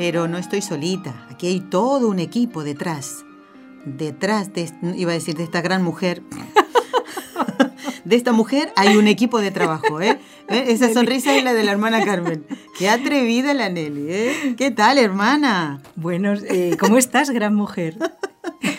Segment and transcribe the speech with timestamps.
[0.00, 3.22] Pero no estoy solita, aquí hay todo un equipo detrás.
[3.84, 6.22] Detrás de, iba a decir, de esta gran mujer.
[8.06, 10.18] De esta mujer hay un equipo de trabajo, ¿eh?
[10.48, 10.64] ¿Eh?
[10.68, 12.46] Esa sonrisa es la de la hermana Carmen.
[12.78, 14.54] Qué atrevida la Nelly, ¿eh?
[14.56, 15.82] ¿Qué tal, hermana?
[15.96, 17.98] Bueno, eh, ¿cómo estás, gran mujer?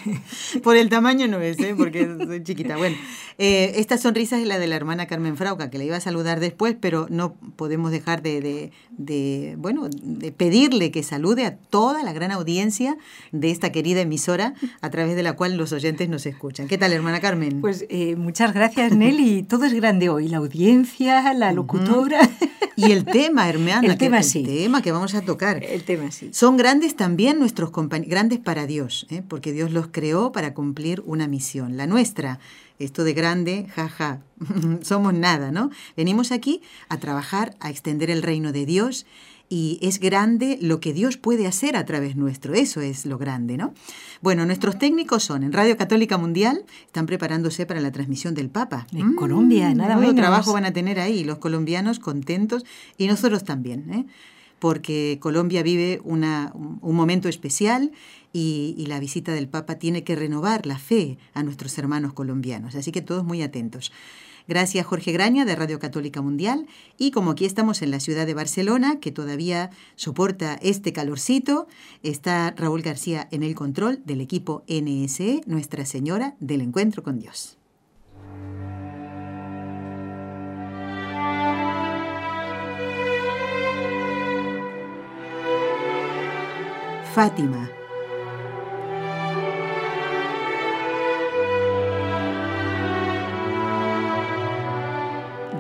[0.63, 1.73] Por el tamaño no es, ¿eh?
[1.77, 2.77] porque soy chiquita.
[2.77, 2.95] Bueno,
[3.37, 6.39] eh, esta sonrisa es la de la hermana Carmen Frauca, que le iba a saludar
[6.39, 12.13] después, pero no podemos dejar de, de, bueno, de pedirle que salude a toda la
[12.13, 12.97] gran audiencia
[13.31, 16.67] de esta querida emisora a través de la cual los oyentes nos escuchan.
[16.67, 17.61] ¿Qué tal, hermana Carmen?
[17.61, 19.43] Pues eh, muchas gracias, Nelly.
[19.43, 20.27] Todo es grande hoy.
[20.27, 22.29] La audiencia, la locutora.
[22.75, 23.85] Y el tema, hermana.
[23.85, 24.39] El tema que, sí.
[24.39, 25.63] El tema que vamos a tocar.
[25.63, 26.29] El tema sí.
[26.33, 29.21] Son grandes también nuestros compañeros, grandes para Dios, ¿eh?
[29.27, 32.39] porque Dios los creó para cumplir una misión, la nuestra.
[32.79, 34.21] Esto de grande, jaja,
[34.81, 35.69] somos nada, ¿no?
[35.95, 39.05] Venimos aquí a trabajar, a extender el reino de Dios
[39.51, 42.53] y es grande lo que Dios puede hacer a través nuestro.
[42.53, 43.73] Eso es lo grande, ¿no?
[44.21, 48.87] Bueno, nuestros técnicos son en Radio Católica Mundial, están preparándose para la transmisión del Papa.
[48.93, 50.15] En mm, Colombia, nada menos.
[50.15, 52.63] trabajo van a tener ahí, los colombianos contentos
[52.97, 54.05] y nosotros también, ¿eh?
[54.59, 57.91] porque Colombia vive una, un momento especial
[58.33, 62.75] y, la visita del Papa tiene que renovar la fe a nuestros hermanos colombianos.
[62.75, 63.91] Así que todos muy atentos.
[64.47, 66.65] Gracias Jorge Graña de Radio Católica Mundial
[66.97, 71.67] y como aquí estamos en la ciudad de Barcelona, que todavía soporta este calorcito,
[72.03, 77.57] está Raúl García en el control del equipo NSE, Nuestra Señora del Encuentro con Dios.
[87.13, 87.80] Fátima.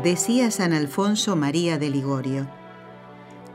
[0.03, 2.47] Decía San Alfonso María de Ligorio,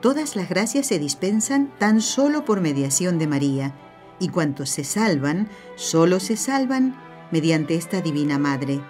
[0.01, 3.75] Todas las gracias se dispensan tan solo por mediación de María,
[4.21, 6.97] y cuantos se salvan, solo se salvan
[7.33, 8.81] mediante esta Divina Madre.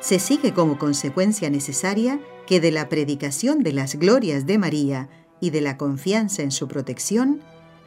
[0.00, 2.18] Se sigue como consecuencia necesaria
[2.48, 5.08] que de la predicación de las glorias de María
[5.40, 7.42] y de la confianza en su protección,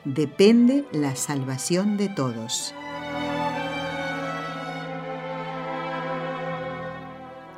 [0.05, 2.73] depende la salvación de todos.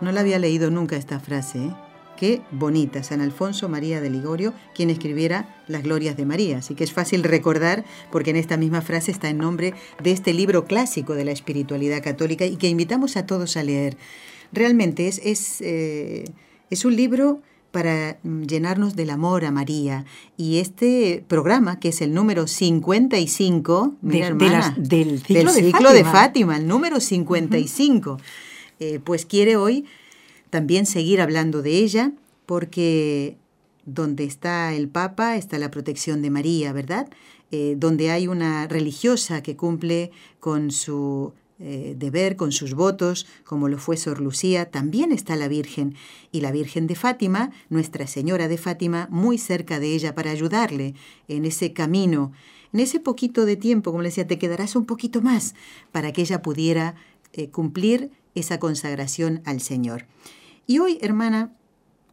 [0.01, 1.59] No la había leído nunca esta frase.
[1.59, 1.75] ¿eh?
[2.17, 6.57] Qué bonita, San Alfonso María de Ligorio, quien escribiera Las Glorias de María.
[6.57, 9.73] Así que es fácil recordar, porque en esta misma frase está el nombre
[10.03, 13.97] de este libro clásico de la espiritualidad católica y que invitamos a todos a leer.
[14.51, 16.25] Realmente es, es, eh,
[16.69, 17.41] es un libro
[17.71, 20.05] para llenarnos del amor a María.
[20.35, 25.35] Y este programa, que es el número 55, mira, de, hermana, de las, del ciclo,
[25.35, 25.93] del de, ciclo Fátima.
[25.93, 28.11] de Fátima, el número 55.
[28.11, 28.21] Uh -huh.
[28.81, 29.85] Eh, pues quiere hoy
[30.49, 32.13] también seguir hablando de ella,
[32.47, 33.37] porque
[33.85, 37.07] donde está el Papa está la protección de María, ¿verdad?
[37.51, 40.09] Eh, donde hay una religiosa que cumple
[40.39, 45.47] con su eh, deber, con sus votos, como lo fue Sor Lucía, también está la
[45.47, 45.93] Virgen.
[46.31, 50.95] Y la Virgen de Fátima, Nuestra Señora de Fátima, muy cerca de ella para ayudarle
[51.27, 52.31] en ese camino.
[52.73, 55.53] En ese poquito de tiempo, como le decía, te quedarás un poquito más
[55.91, 56.95] para que ella pudiera
[57.51, 60.05] cumplir esa consagración al Señor.
[60.67, 61.53] Y hoy, hermana,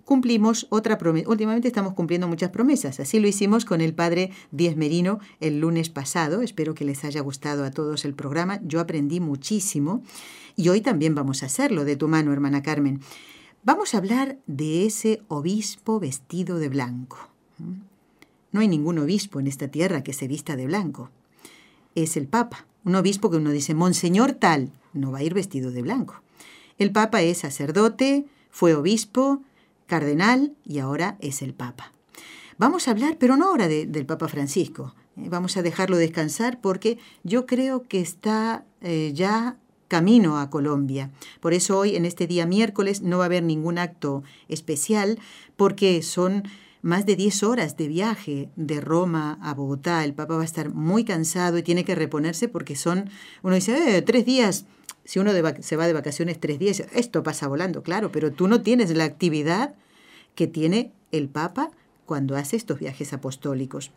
[0.08, 1.28] cumplimos otra promesa.
[1.28, 2.98] Últimamente estamos cumpliendo muchas promesas.
[2.98, 6.40] Así lo hicimos con el padre Díez Merino el lunes pasado.
[6.40, 8.58] Espero que les haya gustado a todos el programa.
[8.64, 10.02] Yo aprendí muchísimo
[10.56, 13.00] y hoy también vamos a hacerlo de tu mano, hermana Carmen.
[13.64, 17.28] Vamos a hablar de ese obispo vestido de blanco.
[18.50, 21.10] No hay ningún obispo en esta tierra que se vista de blanco.
[21.94, 25.70] Es el Papa, un obispo que uno dice, Monseñor tal, no va a ir vestido
[25.70, 26.22] de blanco.
[26.78, 29.42] El Papa es sacerdote, fue obispo,
[29.86, 31.92] cardenal y ahora es el Papa.
[32.56, 34.94] Vamos a hablar, pero no ahora de, del Papa Francisco.
[35.16, 39.58] Eh, vamos a dejarlo descansar porque yo creo que está eh, ya
[39.88, 41.10] camino a Colombia.
[41.40, 45.18] Por eso hoy, en este día miércoles, no va a haber ningún acto especial
[45.56, 46.44] porque son
[46.88, 50.04] más de 10 horas de viaje de Roma a Bogotá.
[50.04, 53.10] El Papa va a estar muy cansado y tiene que reponerse porque son,
[53.42, 54.64] uno dice, eh, tres días.
[55.04, 58.48] Si uno de se va de vacaciones tres días, esto pasa volando, claro, pero tú
[58.48, 59.74] no tienes la actividad
[60.34, 61.70] que tiene el Papa
[62.06, 63.92] cuando hace estos viajes apostólicos.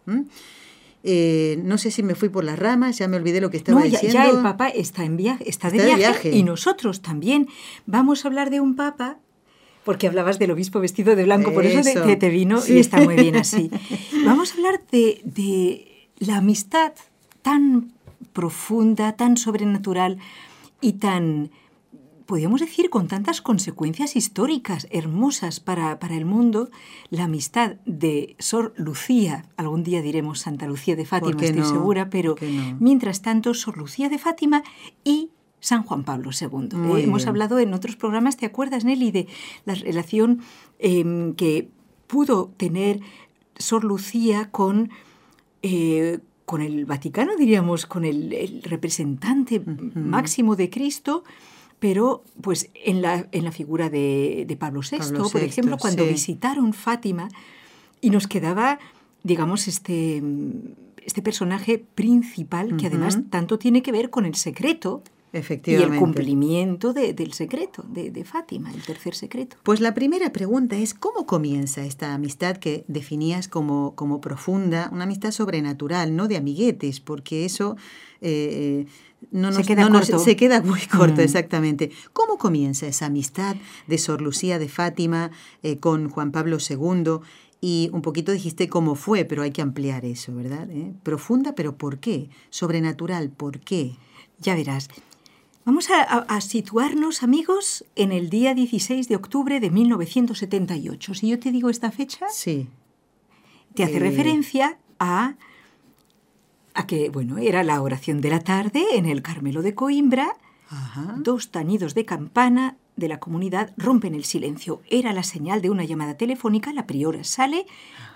[1.04, 3.80] Eh, no sé si me fui por las ramas, ya me olvidé lo que estaba
[3.80, 4.20] no, ya, diciendo.
[4.20, 7.48] Ya el Papa está en viaje, está, de, viaje, y nosotros también
[7.86, 9.18] vamos a hablar de un Papa.
[9.84, 13.16] Porque hablabas del obispo vestido de blanco, por eso te, te vino y está muy
[13.16, 13.72] bien así.
[14.26, 16.94] Vamos a hablar de, de la amistad
[17.42, 17.92] tan
[18.34, 20.18] profunda, tan sobrenatural
[20.82, 21.52] y tan
[22.32, 26.70] podríamos decir, con tantas consecuencias históricas hermosas para, para, el mundo,
[27.10, 32.38] la amistad de Sor Lucía, algún día diremos Santa Lucía de Fátima, estoy segura, pero
[32.40, 32.78] no?
[32.80, 34.64] mientras tanto, Sor Lucía de Fátima
[35.04, 35.30] y
[35.62, 36.70] San Juan Pablo II.
[36.98, 39.28] Eh, hemos hablado en otros programas, ¿te acuerdas, Nelly, de
[39.64, 40.42] la relación
[40.80, 41.70] eh, que
[42.08, 43.00] pudo tener
[43.58, 44.90] Sor Lucía con...
[45.62, 49.96] Eh, con el Vaticano, diríamos, con el, el representante uh -huh.
[49.96, 51.24] máximo de Cristo,
[51.80, 55.78] pero pues en la, en la figura de, de Pablo, VI, Pablo VI, por ejemplo,
[55.78, 57.30] cuando visitaron Fátima
[58.02, 58.80] y nos quedaba,
[59.24, 60.22] digamos, este,
[61.06, 62.88] este personaje principal que uh -huh.
[62.88, 65.04] además tanto tiene que ver con el secreto.
[65.34, 69.56] Y el cumplimiento de, del secreto, de, de, Fátima, el tercer secreto.
[69.64, 75.06] Pues la primera pregunta es, ¿cómo comienza esta amistad que definías como, como profunda, una
[75.06, 77.78] amistad sobrenatural, no de amiguetes, porque eso...
[78.20, 78.86] Eh,
[79.30, 80.14] no nos, se, queda no corto.
[80.14, 81.24] Nos, se queda muy corto, mm.
[81.24, 81.92] exactamente.
[82.12, 83.56] ¿Cómo comienza esa amistad
[83.88, 85.32] de Sor Lucía de Fátima
[85.62, 87.20] eh, con Juan Pablo II?
[87.62, 90.70] Y un poquito dijiste cómo fue, pero hay que ampliar eso, ¿verdad?
[90.72, 90.94] ¿Eh?
[91.04, 92.30] Profunda, pero ¿por qué?
[92.50, 93.96] Sobrenatural, ¿por qué?
[94.40, 94.90] Ya verás.
[95.64, 101.14] Vamos a, situarnos, amigos, en el día 16 de octubre de 1978.
[101.14, 102.68] Si yo te digo esta fecha, sí.
[103.76, 104.00] te hace eh...
[104.00, 105.36] referencia a
[106.74, 110.38] a que, bueno, era la oración de la tarde en el Carmelo de Coimbra.
[110.70, 111.16] Ajá.
[111.18, 114.82] Dos tañidos de campana de la comunidad rompen el silencio.
[114.90, 116.72] Era la señal de una llamada telefónica.
[116.72, 117.66] La priora sale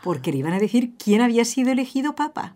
[0.04, 2.56] porque le iban a decir quién había sido elegido papa.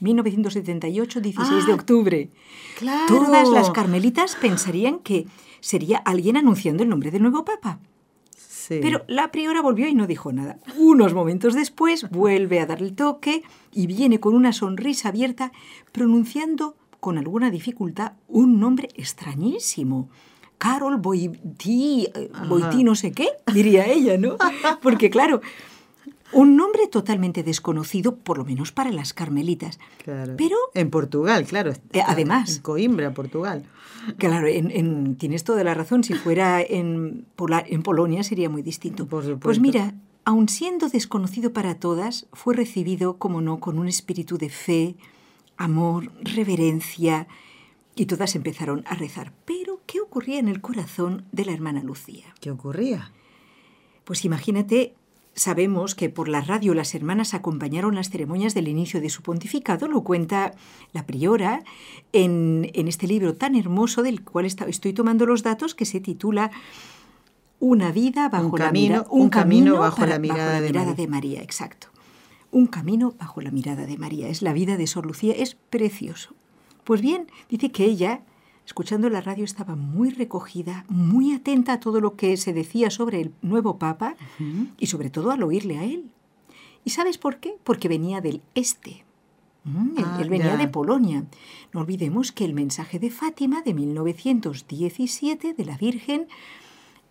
[0.00, 2.30] 1978, 16 ah, de octubre.
[2.78, 3.06] Claro.
[3.06, 5.26] Todas las carmelitas pensarían que
[5.60, 7.78] sería alguien anunciando el nombre del nuevo papa.
[8.36, 8.78] Sí.
[8.80, 10.58] Pero la priora volvió y no dijo nada.
[10.76, 13.42] Unos momentos después vuelve a dar el toque
[13.72, 15.52] y viene con una sonrisa abierta
[15.92, 20.08] pronunciando con alguna dificultad un nombre extrañísimo.
[20.56, 22.08] Carol Boití,
[22.48, 24.36] Boití no sé qué, diría ella, ¿no?
[24.82, 25.42] Porque claro,
[26.34, 29.78] un nombre totalmente desconocido, por lo menos para las carmelitas.
[30.02, 30.34] Claro.
[30.36, 31.72] Pero en Portugal, claro.
[31.92, 32.56] Eh, además.
[32.56, 33.64] En Coimbra, Portugal.
[34.18, 36.04] Claro, en, en, tienes toda la razón.
[36.04, 39.06] Si fuera en, Pola, en Polonia sería muy distinto.
[39.06, 39.94] Pues mira,
[40.24, 44.96] aun siendo desconocido para todas, fue recibido, como no, con un espíritu de fe,
[45.56, 47.28] amor, reverencia,
[47.96, 49.32] y todas empezaron a rezar.
[49.44, 52.26] Pero, ¿qué ocurría en el corazón de la hermana Lucía?
[52.40, 53.12] ¿Qué ocurría?
[54.04, 54.94] Pues imagínate
[55.34, 59.88] Sabemos que por la radio las hermanas acompañaron las ceremonias del inicio de su pontificado,
[59.88, 60.54] lo cuenta
[60.92, 61.64] la priora
[62.12, 66.00] en, en este libro tan hermoso del cual está, estoy tomando los datos, que se
[66.00, 66.52] titula
[67.58, 70.52] Una vida bajo un la mirada, un, un camino, camino bajo, para, la mirada, bajo
[70.52, 71.04] la de, mirada María.
[71.04, 71.88] de María, exacto.
[72.52, 74.28] Un camino bajo la mirada de María.
[74.28, 76.34] Es la vida de Sor Lucía, es precioso.
[76.84, 78.20] Pues bien, dice que ella
[78.66, 83.20] escuchando la radio estaba muy recogida, muy atenta a todo lo que se decía sobre
[83.20, 84.70] el nuevo Papa uh -huh.
[84.78, 86.10] y sobre todo al oírle a él.
[86.84, 87.56] ¿Y sabes por qué?
[87.64, 89.04] Porque venía del este.
[89.64, 91.24] Mm, él, ah, él, venía de Polonia.
[91.72, 96.26] No olvidemos que el mensaje de Fátima de 1917 de la Virgen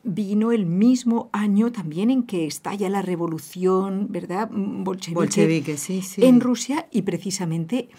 [0.03, 4.49] vino el mismo año también en que estalla la revolución, ¿verdad?
[4.51, 6.23] Bolchevique, Bolchevique sí, sí.
[6.23, 7.89] en Rusia y precisamente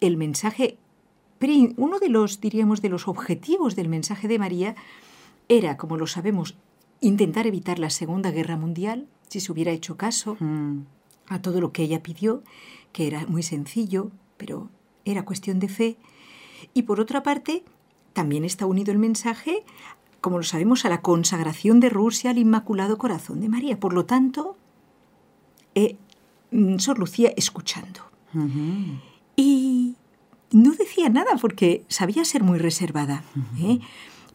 [0.00, 0.78] el mensaje
[1.76, 4.74] uno de los, diríamos, de los objetivos del mensaje de María
[5.48, 6.56] era, como lo sabemos,
[7.00, 10.80] intentar evitar la Segunda Guerra Mundial, si se hubiera hecho caso mm.
[11.28, 12.42] a todo lo que ella pidió,
[12.92, 14.68] que era muy sencillo, pero
[15.04, 15.96] era cuestión de fe.
[16.74, 17.62] Y por otra parte,
[18.12, 19.64] también está unido el mensaje,
[20.20, 23.78] como lo sabemos, a la consagración de Rusia al Inmaculado Corazón de María.
[23.78, 24.56] Por lo tanto,
[25.74, 25.96] eh,
[26.78, 28.00] Sor Lucía escuchando.
[28.34, 29.00] Uh -huh.
[29.36, 29.96] Y
[30.50, 33.22] no decía nada porque sabía ser muy reservada,
[33.60, 33.78] ¿eh?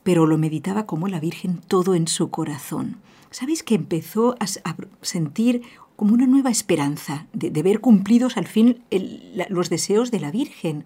[0.03, 2.97] pero lo meditaba como la Virgen todo en su corazón.
[3.31, 5.63] ¿Sabéis que empezó a, a sentir
[5.95, 10.19] como una nueva esperanza de, de ver cumplidos al fin el, la, los deseos de
[10.19, 10.85] la Virgen?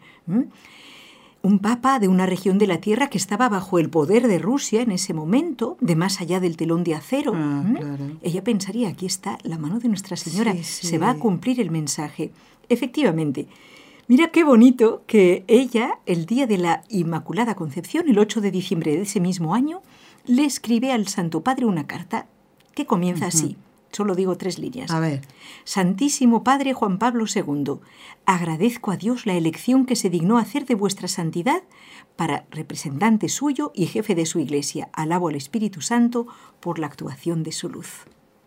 [1.43, 4.81] Un papa de una región de la tierra que estaba bajo el poder de Rusia
[4.81, 7.33] en ese momento, de más allá del telón de acero.
[7.35, 8.17] Ah, claro.
[8.21, 10.87] Ella pensaría, aquí está la mano de Nuestra Señora, sí, sí.
[10.87, 12.31] se va a cumplir el mensaje.
[12.69, 13.47] Efectivamente,
[14.09, 18.95] Mira qué bonito que ella, el día de la Inmaculada Concepción, el 8 de diciembre
[18.95, 19.81] de ese mismo año,
[20.25, 22.25] le escribe al Santo Padre una carta
[22.73, 23.33] que comienza uh -huh.
[23.33, 23.57] así.
[23.91, 24.91] Solo digo tres líneas.
[24.91, 25.21] A ver.
[25.65, 27.79] Santísimo Padre Juan Pablo II,
[28.25, 31.63] agradezco a Dios la elección que se dignó hacer de vuestra santidad
[32.15, 34.87] para representante suyo y jefe de su iglesia.
[34.93, 36.27] Alabo al Espíritu Santo
[36.61, 38.05] por la actuación de su luz.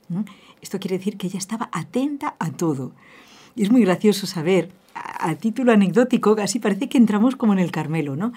[0.09, 0.23] ¿Mm?
[0.63, 2.93] Esto quiere decir que ella estaba atenta a todo.
[3.57, 4.71] Y es muy gracioso saber,
[5.21, 8.33] a, título anecdótico, casi parece que entramos como en el Carmelo, ¿no?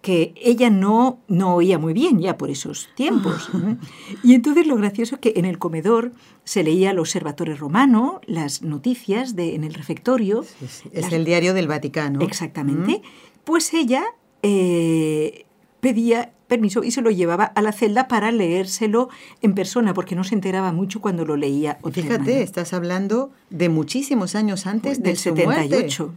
[0.00, 3.50] que ella no, no oía muy bien ya por esos tiempos.
[4.22, 6.12] Y entonces lo gracioso es que en el comedor
[6.44, 10.44] se leía el Observatorio Romano, las noticias de, en el refectorio.
[10.92, 12.20] Es el diario del Vaticano.
[12.20, 13.02] Exactamente.
[13.44, 14.04] Pues ella
[14.42, 15.46] eh,
[15.80, 19.08] pedía permiso y se lo llevaba a la celda para leérselo
[19.42, 21.78] en persona, porque no se enteraba mucho cuando lo leía.
[21.92, 26.14] Fíjate, estás hablando de muchísimos años antes del 78.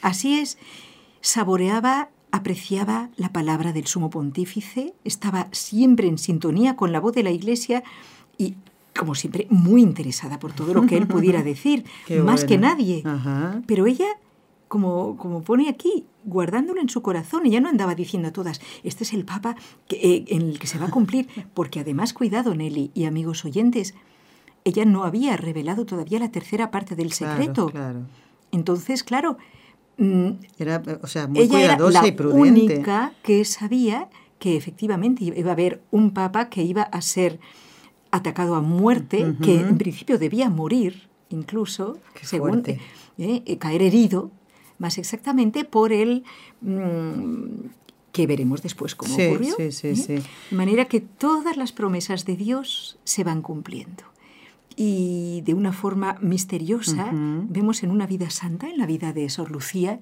[0.00, 0.58] Así es,
[1.20, 7.22] saboreaba apreciaba la palabra del sumo pontífice, estaba siempre en sintonía con la voz de
[7.22, 7.84] la Iglesia
[8.36, 8.56] y,
[8.98, 11.84] como siempre, muy interesada por todo lo que él pudiera decir,
[12.24, 13.04] más que nadie.
[13.68, 14.08] Pero ella,
[14.66, 19.04] como, como pone aquí, guardándolo en su corazón, ella no andaba diciendo a todas, este
[19.04, 19.56] es el Papa
[19.90, 23.94] eh, en el que se va a cumplir, porque además, cuidado, Nelly y amigos oyentes,
[24.64, 27.70] ella no había revelado todavía la tercera parte del secreto.
[28.50, 29.36] Entonces, claro,
[29.96, 32.40] Mm, era, o sea, muy cuidadosa y prudente.
[32.40, 37.38] única que sabía que efectivamente iba a haber un papa que iba a ser
[38.10, 42.78] atacado a muerte, que en principio debía morir, incluso, según eh,
[43.18, 44.30] eh, caer herido,
[44.84, 46.24] más exactamente por el
[46.60, 47.68] mm,
[48.12, 49.54] que veremos después cómo ocurrió.
[49.56, 50.22] Sí, sí, ¿eh?
[50.50, 54.04] De manera que todas las promesas de Dios se van cumpliendo
[54.76, 59.50] y de una forma misteriosa vemos en una vida santa, en la vida de Sor
[59.50, 60.00] Lucía,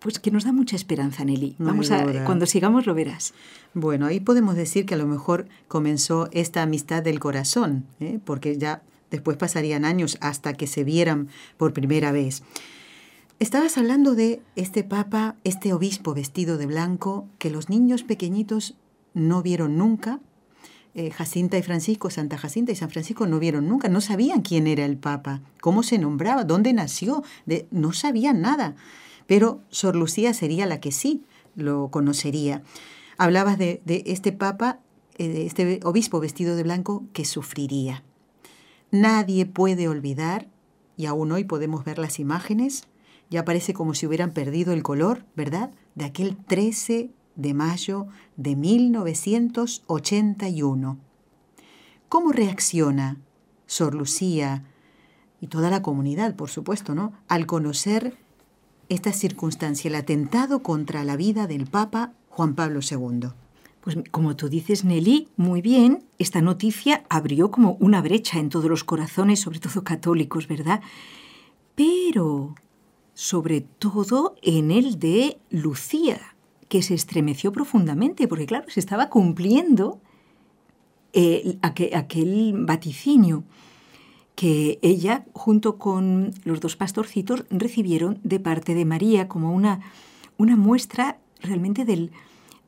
[0.00, 1.56] pues que nos da mucha esperanza, Nelly.
[1.58, 3.34] Vamos a, cuando sigamos lo verás.
[3.74, 8.20] Bueno, ahí podemos decir que a lo mejor comenzó esta amistad del corazón, ¿eh?
[8.24, 12.42] porque ya después pasarían años hasta que se vieran por primera vez.
[13.38, 18.74] Estabas hablando de este papa, este obispo vestido de blanco, que los niños pequeñitos
[19.14, 20.18] no vieron nunca,
[20.94, 24.66] eh, Jacinta y Francisco, Santa Jacinta y San Francisco no vieron nunca, no sabían quién
[24.66, 27.22] era el Papa, cómo se nombraba, dónde nació,
[27.70, 28.74] no sabían nada.
[29.28, 31.22] Pero Sor Lucía sería la que sí
[31.54, 32.62] lo conocería.
[33.18, 34.80] Hablabas de, este Papa,
[35.16, 38.02] eh, de este obispo vestido de blanco que sufriría.
[38.90, 40.48] Nadie puede olvidar,
[40.96, 42.88] y aún hoy podemos ver las imágenes,
[43.30, 45.70] ya parece como si hubieran perdido el color, ¿verdad?
[45.94, 50.98] De aquel 13 de mayo de 1981.
[52.08, 53.18] ¿Cómo reacciona
[53.66, 54.64] Sor Lucía
[55.40, 57.12] y toda la comunidad, por supuesto, ¿no?
[57.28, 58.16] al conocer
[58.88, 63.28] esta circunstancia, el atentado contra la vida del Papa Juan Pablo II?
[63.82, 68.68] Pues como tú dices, Nelly, muy bien, esta noticia abrió como una brecha en todos
[68.68, 70.80] los corazones, sobre todo católicos, ¿verdad?
[71.74, 72.54] Pero,
[73.18, 76.36] sobre todo en el de Lucía,
[76.68, 80.00] que se estremeció profundamente, porque claro, se estaba cumpliendo
[81.12, 83.42] eh, aquel, vaticinio
[84.36, 89.80] que ella, junto con los dos pastorcitos, recibieron de parte de María como una,
[90.36, 92.12] una muestra realmente del,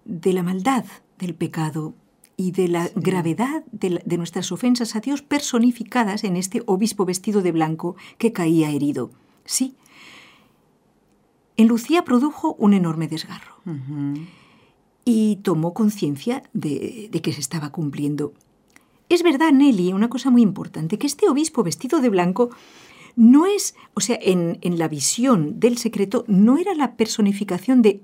[0.04, 0.84] de la maldad
[1.20, 1.94] del pecado
[2.36, 7.40] y de la gravedad de, de, nuestras ofensas a Dios personificadas en este obispo vestido
[7.40, 9.12] de blanco que caía herido.
[9.44, 9.76] Sí,
[11.60, 13.56] en Lucía produjo un enorme desgarro
[15.04, 18.32] y tomó conciencia de, que se estaba cumpliendo.
[19.10, 22.48] Es verdad, Nelly, una cosa muy importante, que este obispo vestido de blanco
[23.14, 28.00] no es, o sea, en, la visión del secreto, no era la personificación de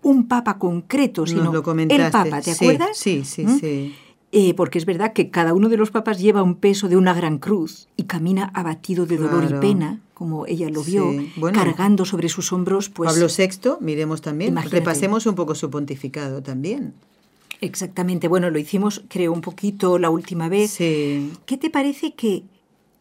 [0.00, 2.96] un papa concreto, sino el papa, ¿te acuerdas?
[2.96, 3.58] Sí, sí, ¿Mm?
[3.60, 3.94] sí.
[4.34, 7.12] Eh, porque es verdad que cada uno de los papas lleva un peso de una
[7.12, 11.12] gran cruz y camina abatido de dolor y pena como ella lo vio,
[11.52, 12.88] cargando sobre sus hombros.
[12.88, 16.94] Pues, Pablo VI, miremos también, repasemos un poco su pontificado también.
[17.60, 20.78] Exactamente, bueno, lo hicimos creo un poquito la última vez.
[20.78, 22.44] ¿Qué te parece que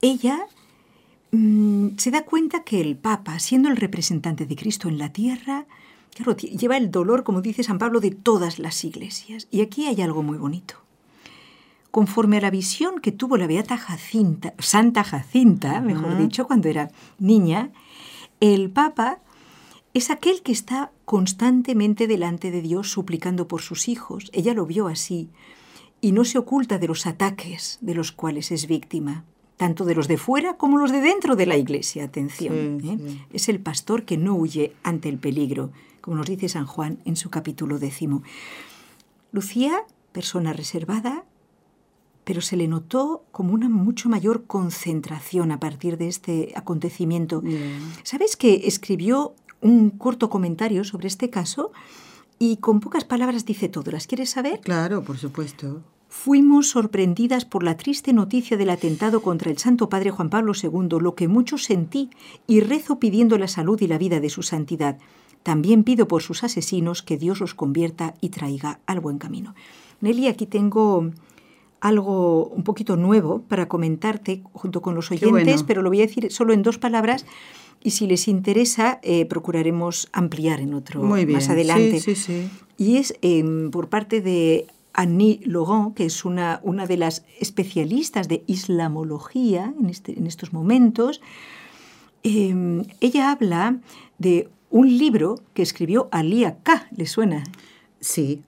[0.02, 0.48] ella
[1.32, 5.66] mm, se da cuenta que el Papa, siendo el representante de Cristo en la tierra,
[6.58, 9.48] lleva el dolor, como dice San Pablo, de todas las iglesias?
[9.50, 10.82] Y aquí hay algo muy bonito
[11.92, 16.90] conforme a la visión que tuvo la Beata Jacinta, Santa Jacinta, mejor dicho, cuando era
[17.20, 17.72] niña,
[18.40, 19.20] el Papa
[19.94, 24.30] es aquel que está constantemente delante de Dios suplicando por sus hijos.
[24.34, 25.30] Ella lo vio así
[26.00, 29.26] y no se oculta de los ataques de los cuales es víctima,
[29.58, 32.06] tanto de los de fuera como los de dentro de la iglesia.
[32.06, 33.26] Atención, ¿eh?
[33.34, 37.18] es el pastor que no huye ante el peligro, como nos dice San Juan en
[37.18, 38.24] su capítulo décimo.
[39.34, 39.84] Lucía,
[40.14, 41.26] persona reservada,
[42.32, 47.44] pero se le notó como una mucho mayor concentración a partir de este acontecimiento.
[48.04, 51.74] ¿Sabes que escribió un corto comentario sobre este caso?
[52.40, 53.92] Y con pocas palabras dice todo.
[53.92, 54.62] ¿Las quieres saber?
[54.62, 55.82] Claro, por supuesto.
[56.08, 61.02] Fuimos sorprendidas por la triste noticia del atentado contra el Santo Padre Juan Pablo II,
[61.02, 62.12] lo que mucho sentí,
[62.48, 65.00] y rezo pidiendo la salud y la vida de su santidad.
[65.44, 69.54] También pido por sus asesinos que Dios los convierta y traiga al buen camino.
[70.00, 71.12] Nelly, aquí tengo
[71.82, 76.32] algo un poquito nuevo para comentarte junto con los oyentes, pero lo voy a decir
[76.32, 77.26] solo en dos palabras
[77.84, 82.00] y si les interesa eh, procuraremos ampliar en otro más adelante.
[82.00, 82.50] Sí, sí, sí.
[82.78, 88.28] Y es em, por parte de Annie Laurent, que es una, una de las especialistas
[88.28, 91.22] de islamología en, este, en estos momentos,
[92.24, 93.80] em, ella habla
[94.20, 96.88] de un libro que escribió Alia K.
[96.96, 97.44] ¿Le suena?
[98.00, 98.44] Sí.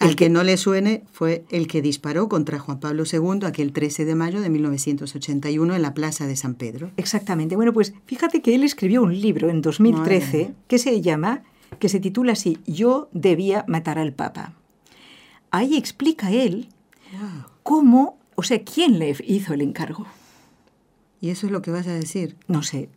[0.00, 4.04] El que no le suene fue el que disparó contra Juan Pablo II aquel 13
[4.04, 6.92] de mayo de 1981 en la Plaza de San Pedro.
[6.96, 7.56] Exactamente.
[7.56, 11.42] Bueno, pues fíjate que él escribió un libro en 2013 que se llama,
[11.80, 14.54] que se titula así, Yo debía matar al Papa
[15.50, 16.68] ahí explica él
[17.62, 20.06] cómo, o sea, quién le hizo el encargo.
[21.20, 22.36] ¿Y eso es lo que vas a decir?
[22.46, 22.88] No sé.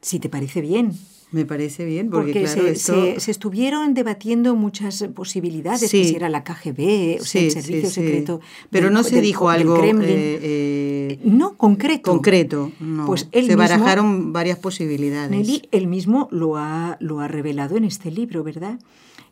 [0.00, 0.92] Si te parece bien.
[1.32, 7.20] Me parece bien, porque, claro, se, se, estuvieron debatiendo muchas posibilidades, si era la KGB,
[7.20, 8.40] o sea, el servicio secreto.
[8.70, 9.76] Pero no se dijo algo.
[9.82, 12.12] Eh, eh, no, concreto.
[12.12, 12.70] Concreto.
[12.78, 13.06] No.
[13.06, 15.30] Pues se barajaron varias posibilidades.
[15.30, 18.78] Nelly, él mismo lo ha, lo ha revelado en este libro, ¿verdad?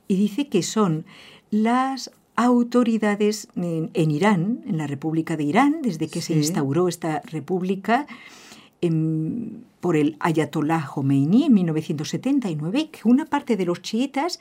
[0.09, 1.05] Y dice que son
[1.51, 8.09] las autoridades en, Irán, en la República de Irán, desde que se instauró esta república
[8.81, 14.41] em, por el Ayatollah Khomeini en 1979, que una parte de los chiitas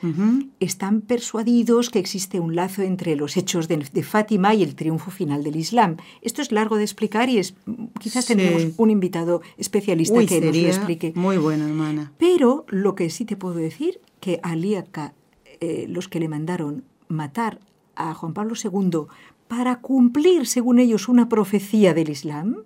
[0.62, 5.44] están persuadidos que existe un lazo entre los hechos de, Fátima y el triunfo final
[5.44, 5.98] del Islam.
[6.22, 7.56] Esto es largo de explicar y es,
[8.00, 11.12] quizás tendremos un invitado especialista que nos lo explique.
[11.14, 12.14] Muy bueno, hermana.
[12.18, 15.14] Pero lo que sí te puedo decir, que Aliaka,
[15.60, 17.60] eh, los que le mandaron matar
[17.98, 19.08] a Juan Pablo II
[19.50, 22.60] para cumplir, según ellos, una profecía del Islam?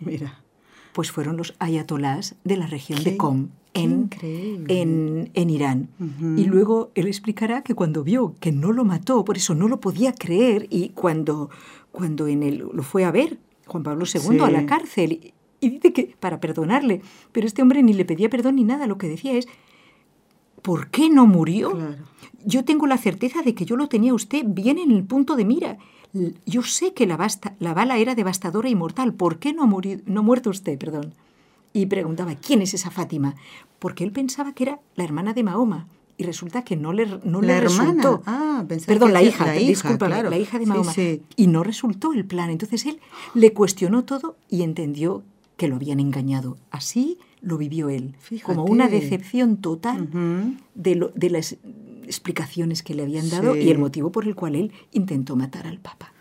[0.00, 0.47] Mira.
[0.98, 4.10] Pues fueron los ayatolás de la región de Qom, en,
[4.66, 5.90] en, Irán.
[6.36, 9.78] Y luego él explicará que cuando vio que no lo mató, por eso no lo
[9.78, 11.50] podía creer, y cuando,
[11.92, 15.92] cuando en él lo fue a ver, Juan Pablo II, a la cárcel, y dice
[15.92, 19.34] que para perdonarle, pero este hombre ni le pedía perdón ni nada, lo que decía
[19.34, 19.46] es,
[20.62, 21.78] ¿por qué no murió?
[22.44, 25.44] Yo tengo la certeza de que yo lo tenía usted bien en el punto de
[25.44, 25.78] mira.
[26.46, 29.12] Yo sé que la, la bala era devastadora y mortal.
[29.14, 30.78] ¿Por qué no ha, no muerto usted?
[30.78, 31.14] Perdón.
[31.72, 33.34] Y preguntaba, ¿quién es esa Fátima?
[33.78, 35.86] Porque él pensaba que era la hermana de Mahoma.
[36.16, 38.22] Y resulta que no le, no la le resultó.
[38.26, 40.92] Ah, Perdón, la hija, la hija la hija de Mahoma.
[41.36, 42.50] Y no resultó el plan.
[42.50, 42.98] Entonces él
[43.34, 45.22] le cuestionó todo y entendió
[45.56, 46.56] que lo habían engañado.
[46.70, 50.08] Así lo vivió él, como una decepción total
[50.74, 51.56] de, de, las
[52.08, 55.78] explicaciones que le habían dado y el motivo por el cual él intentó matar al
[55.78, 56.12] Papa.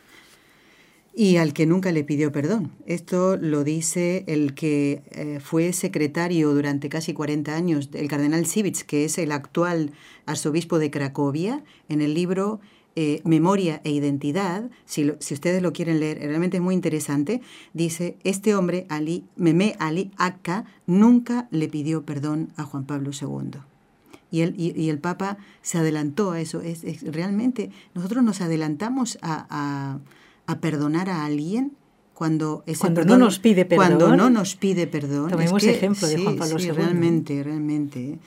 [1.16, 2.74] Y al que nunca le pidió perdón.
[2.86, 8.84] Esto lo dice el que eh, fue secretario durante casi 40 años, el cardenal Sivitz,
[8.84, 9.94] que es el actual
[10.28, 12.60] arzobispo de Cracovia, en el libro
[12.96, 17.42] eh, Memoria e Identidad, si, si, ustedes lo quieren leer, realmente es muy interesante,
[17.74, 23.60] dice, este hombre, Ali, Meme Ali Akka, nunca le pidió perdón a Juan Pablo II.
[24.30, 26.62] Y el, y, el Papa se adelantó a eso.
[26.62, 30.00] Es, realmente, nosotros nos adelantamos a,
[30.62, 31.74] perdonar a alguien
[32.14, 33.86] cuando, cuando no nos pide perdón.
[33.86, 35.30] Cuando no nos pide perdón.
[35.30, 36.72] Tomemos ejemplo de Juan Pablo II.
[36.72, 38.20] Realmente, realmente.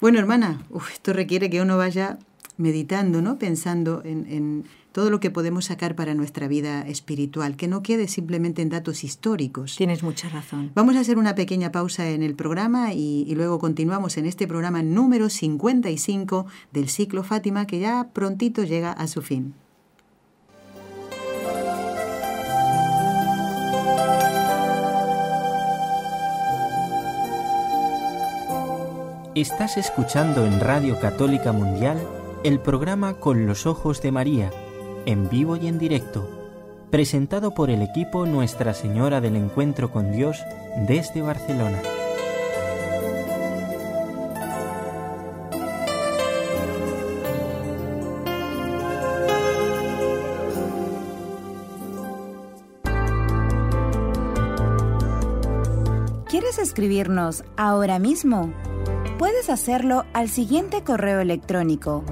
[0.00, 2.18] Bueno, hermana, esto requiere que uno vaya
[2.60, 3.38] meditando, ¿no?
[3.38, 8.60] Pensando en, todo lo que podemos sacar para nuestra vida espiritual, que no quede simplemente
[8.60, 9.76] en datos históricos.
[9.76, 10.72] Tienes mucha razón.
[10.74, 14.48] Vamos a hacer una pequeña pausa en el programa y, y luego continuamos en este
[14.48, 19.54] programa número 55 del ciclo Fátima, que ya prontito llega a su fin.
[29.36, 31.98] Estás escuchando en Radio Católica Mundial
[32.42, 34.50] el programa Con los Ojos de María,
[35.04, 36.26] en vivo y en directo,
[36.90, 40.38] presentado por el equipo Nuestra Señora del Encuentro con Dios
[40.88, 41.82] desde Barcelona.
[56.30, 58.50] ¿Quieres escribirnos ahora mismo?
[59.18, 62.02] Puedes hacerlo al siguiente correo electrónico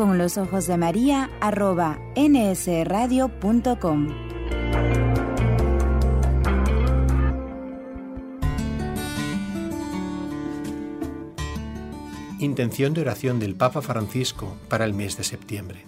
[0.00, 4.08] con los ojos de María arroba nsradio.com.
[12.38, 15.84] Intención de oración del Papa Francisco para el mes de septiembre.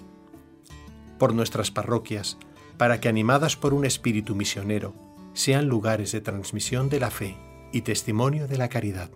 [1.18, 2.36] Por nuestras parroquias,
[2.76, 4.92] para que animadas por un espíritu misionero,
[5.32, 7.38] sean lugares de transmisión de la fe
[7.72, 9.10] y testimonio de la caridad.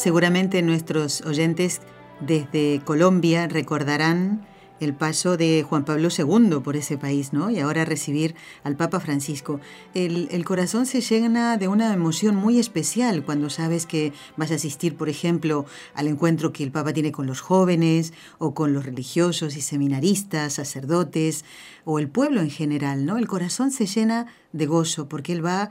[0.00, 1.82] Seguramente nuestros oyentes
[2.20, 4.46] desde Colombia recordarán
[4.80, 7.50] el paso de Juan Pablo II por ese país, ¿no?
[7.50, 8.34] Y ahora recibir
[8.64, 9.60] al Papa Francisco.
[9.92, 14.96] El, corazón se llena de una emoción muy especial cuando sabes que vas a asistir,
[14.96, 19.54] por ejemplo, al encuentro que el Papa tiene con los jóvenes o con los religiosos
[19.54, 21.44] y seminaristas, sacerdotes
[21.84, 23.18] o el pueblo en general, ¿no?
[23.18, 25.68] El corazón se llena de gozo porque él va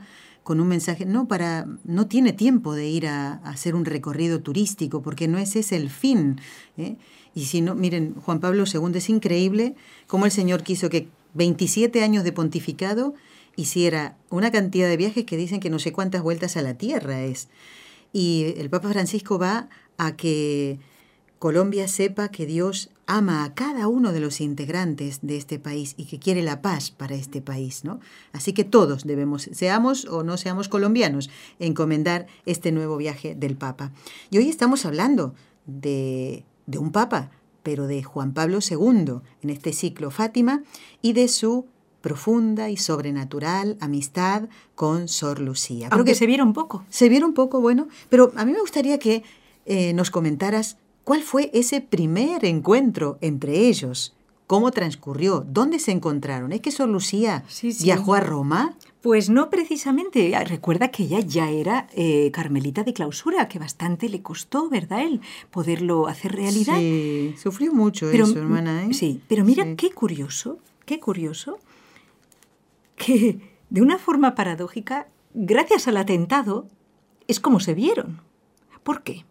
[0.50, 5.00] con un mensaje, no para, no tiene tiempo de ir a, hacer un recorrido turístico,
[5.00, 6.40] porque no ese es el fin.
[6.76, 6.96] ¿eh?
[7.36, 9.76] Y si no, miren, Juan Pablo II es increíble
[10.08, 13.14] cómo el Señor quiso que 27 años de pontificado
[13.54, 17.22] hiciera una cantidad de viajes que dicen que no sé cuántas vueltas a la tierra
[17.22, 17.46] es.
[18.12, 20.80] Y el Papa Francisco va a que
[21.40, 26.04] Colombia sepa que Dios ama a cada uno de los integrantes de este país y
[26.04, 27.98] que quiere la paz para este país, ¿no?
[28.34, 33.90] Así que todos debemos, seamos o no seamos colombianos, encomendar este nuevo viaje del Papa.
[34.30, 37.30] Y hoy estamos hablando de, de un Papa,
[37.62, 40.62] pero de Juan Pablo II en este ciclo Fátima
[41.00, 41.64] y de su
[42.02, 45.88] profunda y sobrenatural amistad con Sor Lucía.
[45.88, 46.84] Creo que se vieron poco.
[46.90, 49.22] Se vieron poco, bueno, pero a mí me gustaría que
[49.64, 50.76] eh, nos comentaras
[51.10, 54.14] ¿Cuál fue ese primer encuentro entre ellos?
[54.46, 55.44] ¿Cómo transcurrió?
[55.44, 56.52] ¿Dónde se encontraron?
[56.52, 57.42] ¿Es que Sor Lucía
[57.82, 58.76] viajó a Roma?
[59.00, 60.36] Pues no precisamente.
[60.36, 65.02] Ah, recuerda que ella ya era eh, carmelita de clausura, que bastante le costó, ¿verdad?
[65.02, 65.20] El
[65.50, 66.78] poderlo hacer realidad.
[66.78, 68.86] Sí, sufrió mucho eso, hermana.
[68.86, 68.94] ¿eh?
[68.94, 71.58] Sí, pero mira qué curioso, qué curioso,
[72.94, 76.68] que de una forma paradójica, gracias al atentado,
[77.26, 78.20] es como se vieron.
[78.84, 79.24] ¿Por qué?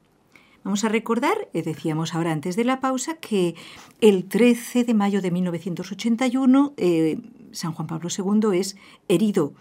[0.64, 3.56] Vamos a recordar, eh, decíamos ahora antes de la pausa, que
[4.02, 7.20] el 13 de mayo de 1981 eh,
[7.52, 8.76] San Juan Pablo II es
[9.08, 9.54] herido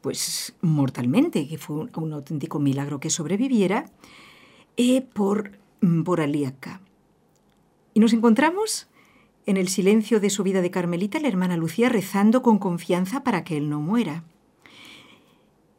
[0.00, 3.86] pues mortalmente, que fue un, auténtico milagro que sobreviviera,
[4.76, 6.82] eh, por, mm, por alíaca.
[7.94, 8.88] Y nos encontramos
[9.46, 13.44] en el silencio de su vida de Carmelita, la hermana Lucía rezando con confianza para
[13.44, 14.24] que él no muera.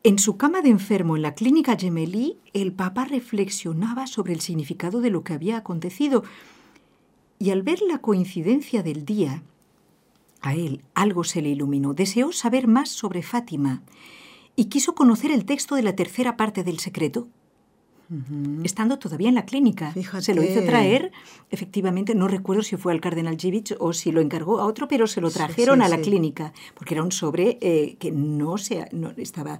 [0.05, 5.01] En su cama de enfermo en la clínica Gemelli, el Papa reflexionaba sobre el significado
[5.01, 6.23] de lo que había acontecido.
[7.39, 9.41] Y al ver la coincidencia del día,
[10.41, 11.95] a él algo se le iluminó.
[11.95, 13.81] Deseó saber más sobre Fátima
[14.55, 17.27] y quiso conocer el texto de la tercera parte del secreto,
[18.63, 19.91] estando todavía en la clínica.
[20.21, 21.11] Se lo hizo traer,
[21.49, 25.07] efectivamente, no recuerdo si fue al cardenal Givich o si lo encargó a otro, pero
[25.07, 29.11] se lo trajeron a la clínica, porque era un sobre eh, que no, se, no
[29.17, 29.59] estaba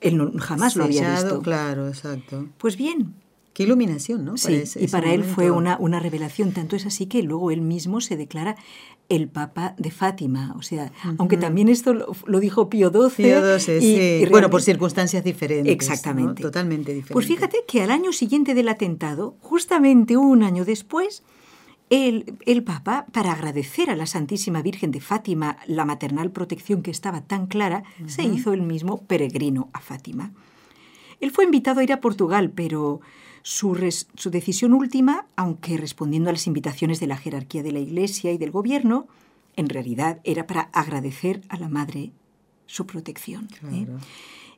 [0.00, 1.40] él jamás lo había visto.
[1.42, 2.48] Claro, exacto.
[2.58, 3.14] Pues bien.
[3.52, 4.36] Qué iluminación, ¿no?
[4.36, 6.52] sí, y para él fue una, una revelación.
[6.52, 8.56] Tanto es así que luego él mismo se declara
[9.10, 10.54] el Papa de Fátima.
[10.56, 13.24] O sea, aunque también esto lo, dijo Pío XII.
[13.24, 14.26] Pío XII, sí.
[14.30, 15.72] bueno, por circunstancias diferentes.
[15.72, 16.42] Exactamente.
[16.42, 17.12] Totalmente diferentes.
[17.12, 21.24] Pues fíjate que al año siguiente del atentado, justamente un año después,
[21.90, 27.22] el, Papa, para agradecer a la Santísima Virgen de Fátima la maternal protección que estaba
[27.22, 30.32] tan clara, se hizo el mismo peregrino a Fátima.
[31.20, 33.00] Él fue invitado a ir a Portugal, pero
[33.42, 33.76] su,
[34.14, 38.38] su, decisión última, aunque respondiendo a las invitaciones de la jerarquía de la Iglesia y
[38.38, 39.08] del gobierno,
[39.56, 42.12] en realidad era para agradecer a la Madre
[42.66, 43.48] su protección.
[43.72, 43.88] ¿eh?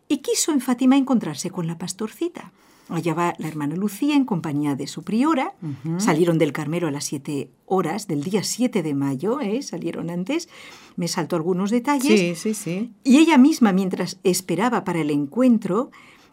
[0.06, 2.52] Y quiso en Fátima encontrarse con la pastorcita.
[2.88, 5.54] Allá va la hermana Lucía en compañía de su priora.
[5.98, 9.62] Salieron del Carmelo a las 7 horas del día 7 de mayo, ¿eh?
[9.62, 10.48] salieron antes.
[10.96, 12.20] Me saltó algunos detalles.
[12.20, 12.92] Sí, sí, sí.
[13.04, 15.90] Y ella misma, mientras esperaba para el encuentro,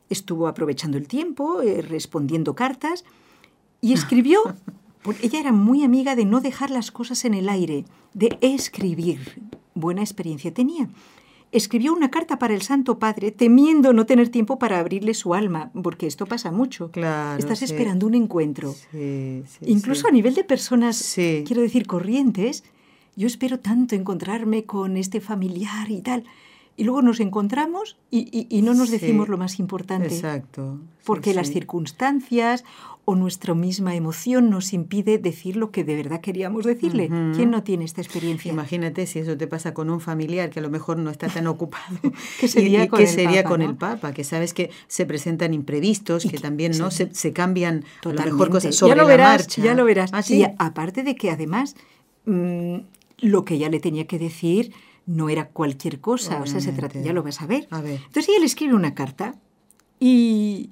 [0.10, 3.06] estuvo aprovechando el tiempo, eh, respondiendo cartas
[3.80, 4.40] y escribió.
[5.22, 9.42] ella era muy amiga de no dejar las cosas en el aire, de escribir.
[9.76, 10.90] Buena experiencia tenía
[11.52, 15.72] escribió una carta para el Santo Padre temiendo no tener tiempo para abrirle su alma,
[15.82, 16.92] porque esto pasa mucho.
[16.92, 18.76] Claro, Estás esperando un encuentro.
[19.62, 22.64] Incluso a nivel de personas, quiero decir, corrientes,
[23.16, 26.24] yo espero tanto encontrarme con este familiar y tal.
[26.80, 30.08] Y luego nos encontramos y, no nos decimos lo más importante.
[30.08, 30.80] Exacto.
[31.04, 32.64] porque las circunstancias
[33.04, 37.10] o nuestra misma emoción nos impide decir lo que de verdad queríamos decirle.
[37.36, 38.54] ¿Quién no tiene esta experiencia?
[38.54, 41.48] Imagínate si eso te pasa con un familiar que a lo mejor no está tan
[41.54, 41.98] ocupado.
[42.40, 44.14] ¿Qué sería, con, qué el sería Papa, con el Papa?
[44.14, 48.74] Que sabes que se presentan imprevistos, que también no se, cambian a lo mejor cosas
[48.74, 49.62] sobre ya lo la verás, marcha.
[49.62, 50.12] Ya lo verás.
[50.14, 51.76] ¿Ah, y aparte de que además
[52.26, 52.76] mm,
[53.18, 54.72] lo que ella le tenía que decir
[55.10, 57.68] no era cualquier cosa, o sea, se trata, ya lo vas a ver.
[57.72, 57.96] a ver.
[57.96, 59.34] Entonces ella le escribe una carta
[60.00, 60.70] y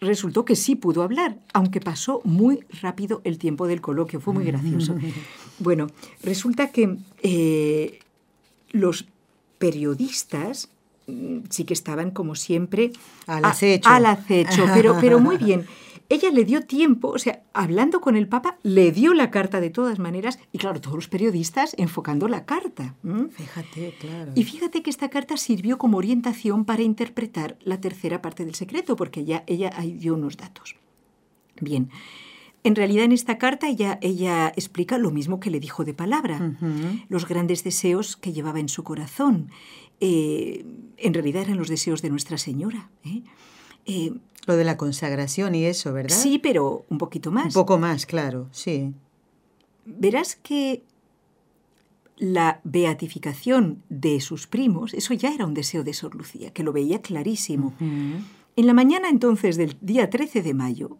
[0.00, 4.44] resultó que sí pudo hablar, aunque pasó muy rápido el tiempo del coloquio, fue muy
[4.44, 4.96] gracioso.
[5.58, 5.88] bueno,
[6.22, 7.98] resulta que eh,
[8.70, 9.04] los
[9.58, 10.70] periodistas
[11.06, 12.92] mm, sí que estaban como siempre
[13.26, 15.66] al acecho, al acecho pero, pero muy bien
[16.10, 19.70] ella le dio tiempo, o sea, hablando con el Papa, le dio la carta de
[19.70, 22.96] todas maneras, y claro, todos los periodistas enfocando la carta.
[23.30, 24.32] Fíjate, claro.
[24.34, 28.96] Y fíjate que esta carta sirvió como orientación para interpretar la tercera parte del secreto,
[28.96, 30.74] porque ya ella ahí dio unos datos.
[31.60, 31.90] Bien.
[32.64, 36.56] En realidad en esta carta ella, ella explica lo mismo que le dijo de palabra,
[37.08, 39.50] los grandes deseos que llevaba en su corazón.
[40.00, 40.64] Eh,
[40.98, 42.90] en realidad eran los deseos de Nuestra Señora.
[43.04, 43.22] ¿eh?
[43.86, 44.12] Eh,
[44.46, 46.16] lo de la consagración y eso, ¿verdad?
[46.16, 47.46] Sí, pero un poquito más.
[47.46, 48.92] Un poco más, claro, sí.
[49.84, 50.82] Verás que
[52.16, 56.72] la beatificación de sus primos, eso ya era un deseo de Sor Lucía, que lo
[56.72, 57.74] veía clarísimo.
[57.80, 60.98] En la mañana entonces del día 13 de mayo,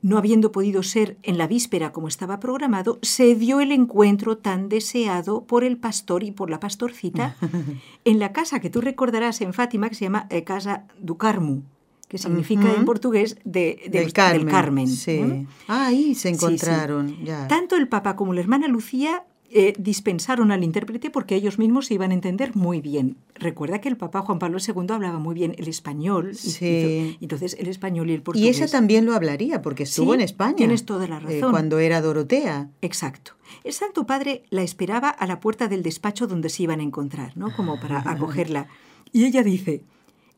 [0.00, 4.68] no habiendo podido ser en la víspera como estaba programado, se dio el encuentro tan
[4.68, 7.36] deseado por el pastor y por la pastorcita
[8.04, 11.62] en la casa que tú recordarás en Fátima, que se llama eh, Casa du Carmo
[12.08, 14.88] que significa en portugués de, del, Carmen.
[14.88, 15.46] Sí.
[15.68, 17.16] Ah, ahí se encontraron.
[17.48, 21.94] Tanto el Papa como la hermana Lucía eh, dispensaron al intérprete porque ellos mismos se
[21.94, 23.16] iban a entender muy bien.
[23.34, 26.34] Recuerda que el Papa Juan Pablo II hablaba muy bien el español.
[26.34, 27.16] Sí.
[27.18, 28.46] Y, entonces el español y el portugués.
[28.46, 30.56] Y ella también lo hablaría porque estuvo en España.
[30.56, 31.50] Tienes toda la eh, razón.
[31.50, 32.70] cuando era Dorotea.
[32.82, 33.32] Exacto.
[33.64, 37.34] El Santo Padre la esperaba a la puerta del despacho donde se iban a encontrar,
[37.36, 37.54] ¿no?
[37.54, 38.66] Como para acogerla.
[39.12, 39.82] Y ella dice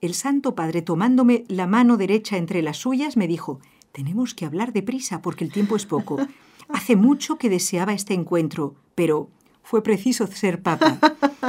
[0.00, 3.60] el Santo Padre, tomándome la mano derecha entre las suyas, me dijo,
[3.92, 6.18] tenemos que hablar deprisa porque el tiempo es poco.
[6.68, 9.28] Hace mucho que deseaba este encuentro, pero
[9.62, 10.98] fue preciso ser papa.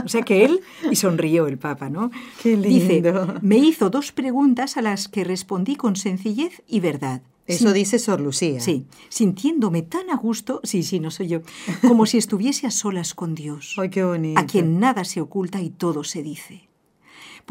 [0.04, 2.12] O sea que él, y sonrió el papa, ¿no?
[2.42, 2.70] Qué lindo.
[2.70, 7.22] Dice, me hizo dos preguntas a las que respondí con sencillez y verdad.
[7.48, 8.62] Eso dice Sor Lucía.
[8.62, 11.42] Sí, sintiéndome tan a gusto, sí, sí, no soy yo,
[11.88, 13.76] como si estuviese a solas con Dios.
[13.78, 14.40] Ay, qué bonito.
[14.40, 16.71] A quien nada se oculta y todo se dice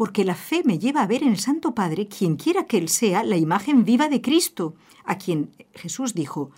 [0.01, 2.89] porque la fe me lleva a ver en el Santo Padre, quien quiera que Él
[2.89, 4.73] sea, la imagen viva de Cristo,
[5.05, 6.49] a quien Jesús dijo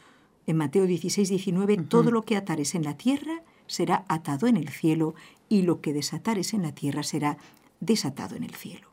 [0.48, 4.70] en Mateo 16, 19, todo lo que atares en la tierra será atado en el
[4.70, 5.14] cielo
[5.50, 7.38] y lo que desatares en la tierra será
[7.82, 8.88] desatado en el cielo.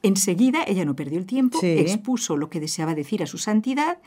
[0.00, 3.98] Enseguida ella no perdió el tiempo, expuso lo que deseaba decir a su santidad,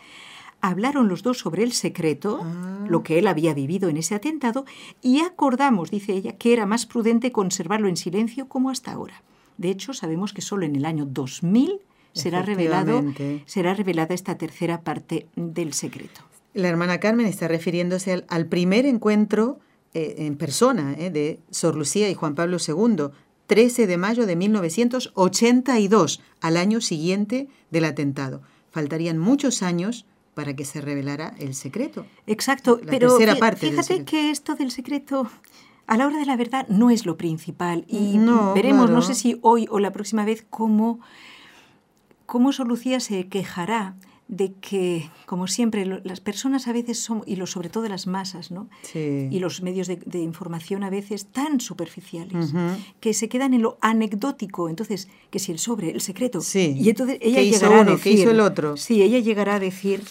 [0.61, 2.85] hablaron los dos sobre el secreto, ah.
[2.87, 4.63] lo que él había vivido en ese atentado,
[5.01, 9.21] y acordamos, dice ella, que era más prudente conservarlo en silencio como hasta ahora.
[9.59, 11.81] De hecho, sabemos que solo en el año 2000
[12.13, 13.03] será, revelado,
[13.45, 16.21] será revelada esta tercera parte del secreto.
[16.53, 19.59] La hermana Carmen está refiriéndose al, primer encuentro
[19.93, 23.09] eh, en persona eh, de Sor Lucía y Juan Pablo II,
[23.47, 28.41] 13 de mayo de 1982, al año siguiente del atentado.
[28.71, 32.05] Faltarían muchos años para que se revelara el secreto.
[32.27, 35.29] Exacto, pero tercera parte fíjate que esto del secreto
[35.89, 37.83] a la hora de la verdad no es lo principal.
[37.87, 38.19] Y
[38.53, 40.99] veremos, no sé si hoy o la próxima vez, cómo,
[42.27, 43.95] cómo Solucía se quejará
[44.27, 48.51] de que, como siempre, las personas a veces son, y lo, sobre todo las masas,
[48.51, 48.69] ¿no?
[48.93, 52.53] Y los medios de, información a veces tan superficiales,
[52.99, 54.69] que se quedan en lo anecdótico.
[54.69, 56.41] Entonces, que si el sobre, el secreto.
[56.41, 56.75] Sí.
[56.79, 57.89] Y entonces ella ¿Qué llegará hizo uno?
[57.89, 58.03] a decir.
[58.03, 58.77] ¿Qué hizo el otro?
[58.77, 60.03] Sí, ella llegará a decir.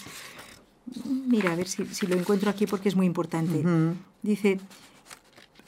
[1.05, 3.63] Mira, a ver si, si lo encuentro aquí porque es muy importante.
[4.23, 4.59] Dice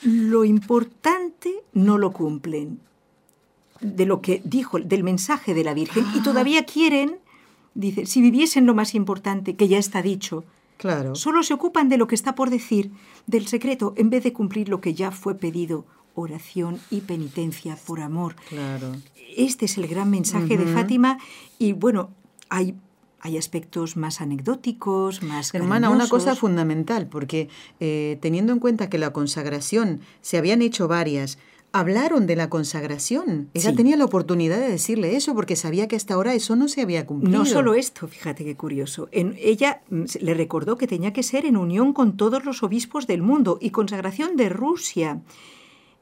[0.03, 2.81] lo importante no lo cumplen
[3.81, 7.17] de lo que dijo, del mensaje de la Virgen, y todavía quieren,
[7.75, 10.45] dice, si viviesen lo más importante, que ya está dicho,
[10.77, 11.15] claro.
[11.15, 12.91] solo se ocupan de lo que está por decir,
[13.27, 18.01] del secreto, en vez de cumplir lo que ya fue pedido, oración y penitencia por
[18.01, 18.37] amor.
[18.49, 18.97] Claro.
[19.37, 21.19] Este es el gran mensaje de Fátima,
[21.59, 22.11] y bueno,
[22.51, 22.75] hay
[23.21, 25.55] hay aspectos más anecdóticos, más...
[25.55, 30.89] Hermana, una cosa fundamental, porque eh, teniendo en cuenta que la consagración se habían hecho
[30.89, 31.39] varias,
[31.73, 33.49] hablaron de la consagración.
[33.55, 36.83] Ella tenía la oportunidad de decirle eso porque sabía que hasta ahora eso no se
[36.83, 37.39] había cumplido.
[37.39, 39.09] No solo esto, fíjate qué curioso.
[39.13, 43.07] En, ella mm, le recordó que tenía que ser en unión con todos los obispos
[43.07, 45.21] del mundo y consagración de Rusia.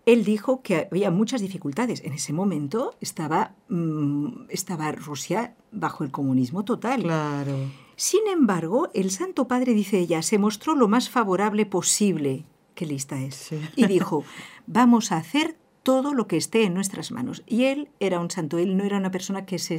[0.09, 2.03] Él dijo que había muchas dificultades.
[2.03, 7.03] En ese momento estaba, mm, estaba Rusia bajo el comunismo total.
[7.03, 7.71] Claro.
[7.95, 12.47] Sin embargo, el Santo Padre, dice ella, se mostró lo más favorable posible.
[12.75, 13.51] Qué lista es.
[13.77, 14.25] Y dijo,
[14.67, 17.43] vamos a hacer todo lo que esté en nuestras manos.
[17.47, 19.79] Y él era un santo, él no era una persona que se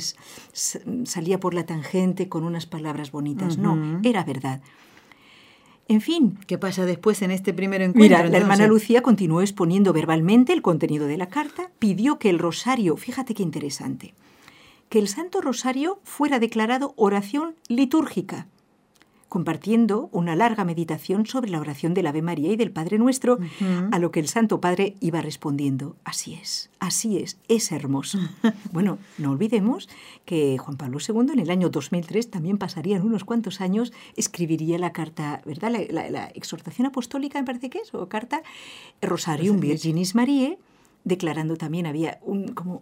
[1.05, 4.61] salía por la tangente con unas palabras bonitas, no, era verdad.
[5.89, 6.37] En fin.
[6.45, 8.17] ¿Qué pasa después en este primer encuentro?
[8.17, 12.37] Mira, la hermana Lucía continuó exponiendo verbalmente el contenido de la carta, pidió que el
[12.37, 14.13] rosario, fíjate qué interesante,
[14.87, 18.47] que el Santo Rosario fuera declarado oración litúrgica
[19.29, 23.37] compartiendo una larga meditación sobre la oración del Ave María y del Padre Nuestro,
[23.91, 28.17] a lo que el Santo Padre iba respondiendo, así es, así es, es hermoso.
[28.73, 29.87] bueno, no olvidemos
[30.25, 34.91] que Juan Pablo II en el año 2003, también pasarían unos cuantos años, escribiría la
[34.91, 35.71] carta, ¿verdad?
[35.91, 38.41] La, exhortación apostólica, me parece que es, o carta
[39.01, 40.57] Rosarium Virginis Mariae,
[41.03, 42.81] declarando también, había un, como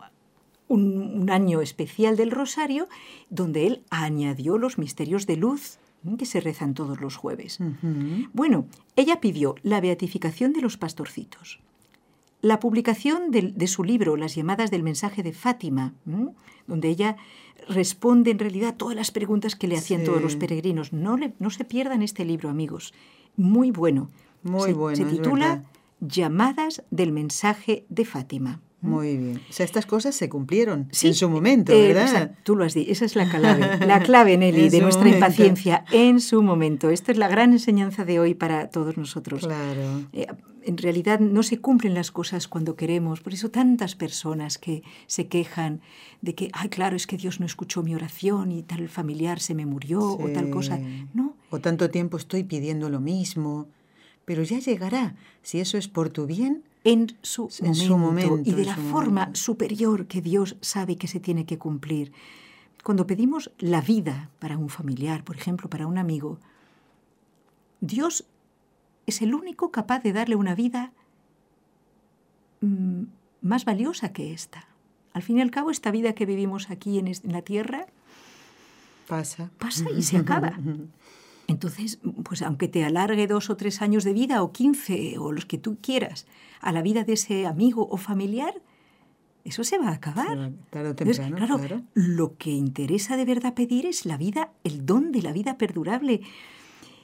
[0.67, 2.87] un, año especial del Rosario,
[3.29, 5.79] donde él añadió los misterios de luz
[6.15, 7.59] que se rezan todos los jueves.
[8.31, 11.59] Bueno, ella pidió la beatificación de los pastorcitos,
[12.41, 15.93] la publicación de, su libro Las llamadas del mensaje de Fátima,
[16.67, 17.17] donde ella
[17.67, 20.93] responde en realidad todas las preguntas que le hacían todos los peregrinos.
[20.93, 22.93] No, no se pierdan este libro, amigos.
[23.35, 24.09] Muy bueno.
[24.43, 24.95] Muy bueno.
[24.95, 25.63] Se titula
[25.99, 28.61] Llamadas del mensaje de Fátima.
[28.81, 29.41] Muy bien.
[29.49, 32.35] O sea, estas cosas se cumplieron en su momento, eh, ¿verdad?
[32.43, 32.91] tú lo has dicho.
[32.91, 36.89] Esa es la clave, la clave, Nelly, de nuestra impaciencia en su momento.
[36.91, 39.41] Esta es la gran enseñanza de hoy para todos nosotros.
[39.41, 40.05] Claro.
[40.13, 40.27] Eh,
[40.63, 43.21] en realidad no se cumplen las cosas cuando queremos.
[43.21, 45.81] Por eso tantas personas que se quejan
[46.21, 49.55] de que, ay, claro, es que Dios no escuchó mi oración y tal familiar se
[49.55, 50.77] me murió o tal cosa.
[51.13, 51.35] No.
[51.49, 53.67] O tanto tiempo estoy pidiendo lo mismo.
[54.25, 55.15] Pero ya llegará.
[55.41, 57.49] Si eso es por tu bien, en su,
[57.97, 62.11] momento, y de la forma superior que Dios sabe que se tiene que cumplir.
[62.83, 66.39] Cuando pedimos la vida para un familiar, por ejemplo, para un amigo,
[67.81, 68.25] Dios
[69.05, 70.93] es el único capaz de darle una vida
[72.61, 73.03] mm,
[73.41, 74.67] más valiosa que esta.
[75.13, 77.87] Al fin y al cabo, esta vida que vivimos aquí en, la tierra
[79.07, 80.57] pasa, pasa y se acaba.
[81.47, 85.45] Entonces, pues aunque te alargue dos o tres años de vida o quince o los
[85.45, 86.27] que tú quieras
[86.59, 88.53] a la vida de ese amigo o familiar,
[89.45, 90.51] eso se va a acabar.
[90.69, 95.31] claro, claro, lo que interesa de verdad pedir es la vida, el don de la
[95.31, 96.21] vida perdurable.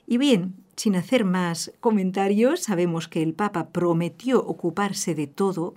[0.05, 5.75] Y bien, sin hacer más comentarios, sabemos que el Papa prometió ocuparse de todo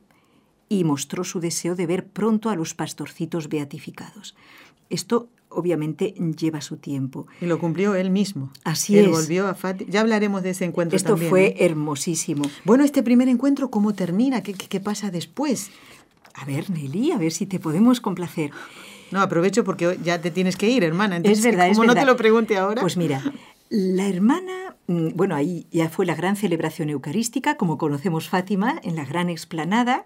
[0.69, 4.35] y mostró su deseo de ver pronto a los pastorcitos beatificados.
[4.91, 7.27] Esto obviamente lleva su tiempo.
[7.41, 8.51] Y lo cumplió él mismo.
[8.65, 9.11] Así él es.
[9.11, 9.91] volvió a Fátima.
[9.91, 12.45] Ya hablaremos de ese encuentro Esto fue hermosísimo.
[12.65, 14.43] Bueno, este primer encuentro, ¿cómo termina?
[14.43, 15.71] ¿Qué, qué, pasa después?
[16.35, 18.51] A ver, Nelly, a ver si te podemos complacer.
[19.11, 21.17] No, aprovecho porque ya te tienes que ir, hermana.
[21.17, 22.83] Entonces, es verdad, como no te lo pregunte ahora.
[22.83, 23.23] Pues mira,
[23.69, 28.97] la hermana, mm, bueno, ahí ya fue la gran celebración eucarística, como conocemos Fátima, en
[28.97, 30.05] la gran explanada.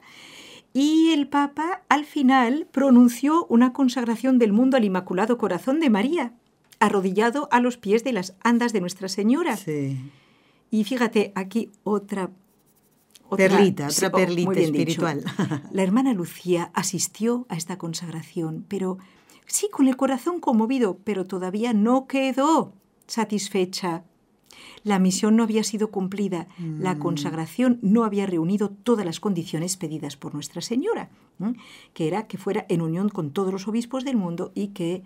[0.72, 6.33] Y el Papa al final pronunció una consagración del mundo al Inmaculado Corazón de María,
[6.78, 9.56] arrodillado a los pies de las andas de Nuestra Señora.
[9.56, 9.98] Sí.
[10.70, 12.30] Y fíjate, aquí otra...
[13.28, 15.24] otra perlita, otra oh, perlita espiritual.
[15.72, 18.98] La hermana Lucía asistió a esta consagración, pero
[19.46, 22.72] sí con el corazón conmovido, pero todavía no quedó
[23.09, 24.04] satisfecha
[24.82, 26.98] la misión no había sido cumplida, la mm.
[26.98, 31.10] consagración no había reunido todas las condiciones pedidas por Nuestra Señora,
[31.92, 35.02] que era que fuera en unión con todos los obispos del mundo y que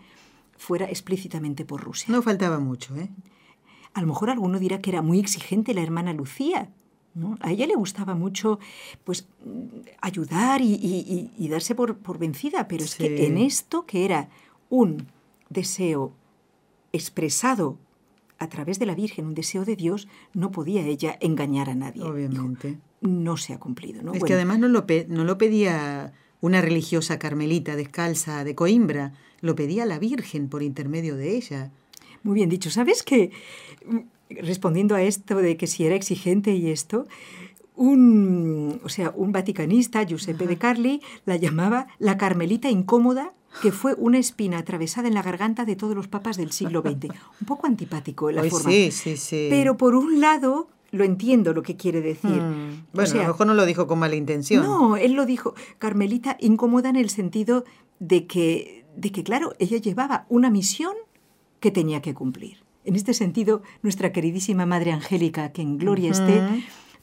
[0.56, 2.06] fuera explícitamente por Rusia.
[2.10, 3.10] No faltaba mucho, ¿eh?
[3.92, 6.70] A lo mejor alguno dirá que era muy exigente la hermana Lucía.
[7.14, 7.36] ¿no?
[7.40, 8.58] A ella le gustaba mucho
[9.04, 9.28] pues,
[10.00, 14.28] ayudar y, darse por, vencida, pero es que en esto que era
[14.68, 15.06] un
[15.48, 16.12] deseo
[16.92, 17.78] expresado
[18.38, 22.02] a través de la Virgen, un deseo de Dios, no podía ella engañar a nadie.
[22.02, 22.78] Obviamente.
[23.00, 24.02] no se ha cumplido.
[24.02, 24.12] ¿no?
[24.12, 29.54] Es que además no lo, no lo pedía una religiosa carmelita descalza de Coimbra, lo
[29.54, 31.70] pedía la Virgen por intermedio de ella.
[32.22, 32.70] Muy bien dicho.
[32.70, 33.30] ¿Sabes que,
[34.28, 37.06] respondiendo a esto de que si era exigente y esto,
[37.76, 43.94] un, o sea, un vaticanista, Giuseppe de Carli, la llamaba la carmelita incómoda que fue
[43.94, 47.14] una espina atravesada en la garganta de todos los papas del siglo XX.
[47.40, 48.70] Un poco antipático en la forma.
[48.70, 49.46] Sí, sí, sí.
[49.48, 52.40] Pero por un lado, lo entiendo lo que quiere decir.
[52.40, 52.86] Hmm.
[52.92, 54.64] Bueno, a lo mejor no lo dijo con mala intención.
[54.64, 57.64] No, él lo dijo, Carmelita, incómoda en el sentido
[58.00, 60.94] de que, de que, claro, ella llevaba una misión
[61.60, 62.64] que tenía que cumplir.
[62.84, 66.42] En este sentido, nuestra queridísima Madre Angélica, que en gloria esté,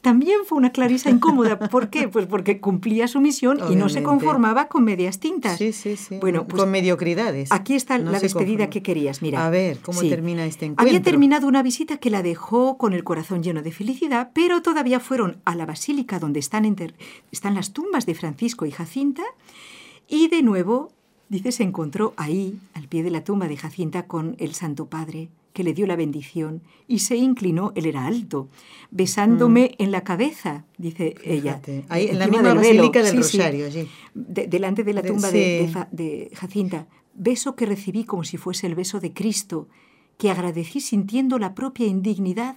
[0.02, 1.60] también fue una clarisa incómoda.
[1.60, 2.08] ¿Por qué?
[2.08, 5.58] Pues porque cumplía su misión y no se conformaba con medias tintas.
[5.58, 6.18] Sí, sí, sí.
[6.20, 7.52] Bueno, pues, con mediocridades.
[7.52, 9.46] Aquí está la despedida que querías, mira.
[9.46, 10.88] A ver, ¿cómo termina este encuentro?
[10.88, 15.00] Había terminado una visita que la dejó con el corazón lleno de felicidad, pero todavía
[15.00, 16.66] fueron a la basílica donde están,
[17.32, 19.24] están las tumbas de Francisco y Jacinta
[20.08, 20.92] y de nuevo,
[21.30, 25.30] dice, se encontró ahí, al pie de la tumba de Jacinta, con el Santo Padre
[25.54, 28.50] que le dio la bendición y se inclinó, él era alto,
[28.90, 29.84] besándome mm.
[29.84, 31.62] en la cabeza, dice ella.
[31.90, 33.88] Ahí, en la misma basílica del Rosario, allí.
[34.14, 36.88] delante de la tumba de, Jacinta.
[37.14, 39.68] Beso que recibí como si fuese el beso de Cristo,
[40.18, 42.56] que agradecí sintiendo la propia indignidad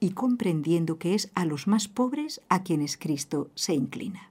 [0.00, 4.30] y comprendiendo que es a los más pobres a quienes Cristo se inclina.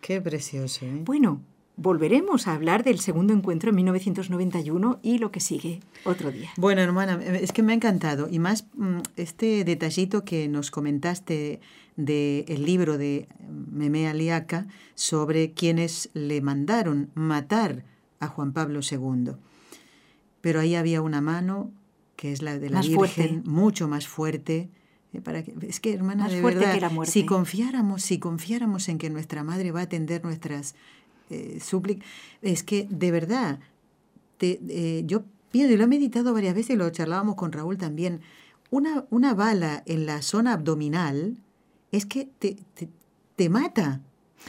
[0.00, 0.84] Qué precioso.
[0.84, 1.00] ¿eh?
[1.04, 1.40] Bueno,
[1.76, 6.50] volveremos a hablar del segundo encuentro en 1991 y lo que sigue otro día.
[6.56, 11.60] Bueno, hermana, es que me ha encantado y más mm, este detallito que nos comentaste
[11.96, 13.28] del libro de
[13.72, 17.84] Meme Aliaca sobre quienes le mandaron matar
[18.20, 19.32] a Juan Pablo II.
[20.40, 21.70] Pero ahí había una mano
[22.16, 24.70] que es la de la Virgen, mucho más fuerte.
[25.12, 29.44] Eh, para que, es que, hermana, de verdad, si confiáramos, si confiáramos en que nuestra
[29.44, 30.74] madre va a atender nuestras
[31.30, 31.58] eh,
[32.42, 33.60] es que de verdad,
[34.38, 37.78] te, eh, yo pienso, y lo he meditado varias veces y lo charlábamos con Raúl
[37.78, 38.20] también,
[38.70, 41.36] una, una bala en la zona abdominal
[41.92, 42.56] es que te,
[43.36, 44.00] te, mata.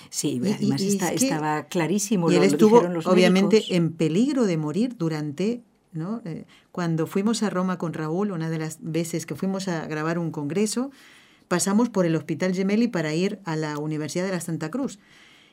[0.09, 2.31] Sí, además estaba clarísimo.
[2.31, 5.61] Y él estuvo, obviamente, en peligro de morir durante
[5.95, 6.21] ¿no?
[6.25, 10.19] Eh, cuando fuimos a Roma con Raúl, una de las veces que fuimos a grabar
[10.19, 10.91] un congreso,
[11.47, 14.99] pasamos por el Hospital Gemelli para ir a la Universidad de la Santa Cruz.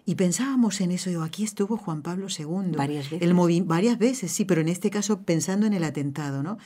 [0.05, 2.77] Y pensábamos en eso, digo, aquí estuvo Juan Pablo II.
[2.77, 3.29] Varias veces.
[3.29, 6.59] El varias veces, sí, pero en este caso pensando en el atentado, ¿no?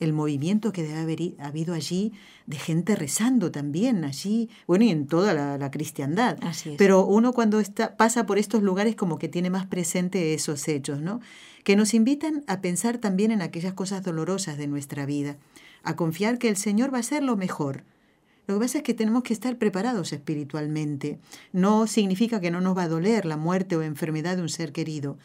[0.00, 2.12] El movimiento que debe haber habido allí
[2.46, 6.36] de gente rezando también, allí, bueno, y en toda la, cristiandad.
[6.42, 6.76] Así es.
[6.76, 11.00] Pero uno cuando está, pasa por estos lugares como que tiene más presente esos hechos,
[11.00, 11.20] ¿no?
[11.64, 15.36] Que nos invitan a pensar también en aquellas cosas dolorosas de nuestra vida,
[15.82, 17.84] a confiar que el Señor va a ser lo mejor,
[18.46, 21.18] lo que pasa es que tenemos que estar preparados espiritualmente.
[21.52, 24.72] No significa que no nos va a doler la muerte o enfermedad de un ser
[24.72, 25.16] querido,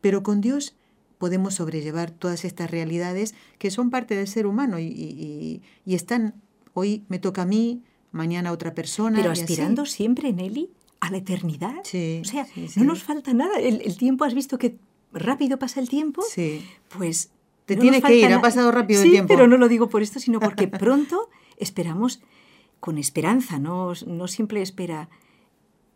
[0.00, 0.74] pero con Dios
[1.16, 6.34] podemos sobrellevar todas estas realidades que son parte del ser humano y, están,
[6.74, 9.16] hoy me toca a mí, mañana a otra persona.
[9.16, 11.78] Pero aspirando siempre, Nelly, a la eternidad.
[11.80, 12.46] o sea,
[12.76, 13.58] no nos falta nada.
[13.58, 14.76] El, tiempo, has visto que
[15.12, 16.22] rápido pasa el tiempo.
[16.28, 16.64] Sí.
[16.96, 17.30] Pues...
[17.66, 19.28] Te tienes que ir, ha pasado rápido el tiempo.
[19.28, 22.22] pero no lo digo por esto, sino porque pronto esperamos
[22.80, 25.08] con esperanza, no, no siempre espera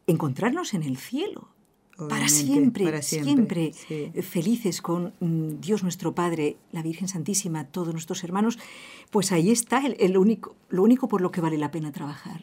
[0.07, 1.49] encontrarnos en el cielo.
[2.09, 3.73] para siempre, siempre,
[4.23, 8.59] felices con mm, Dios nuestro Padre, la Virgen Santísima, todos nuestros hermanos,
[9.11, 12.43] pues ahí está el único, lo único por lo que vale la pena trabajar.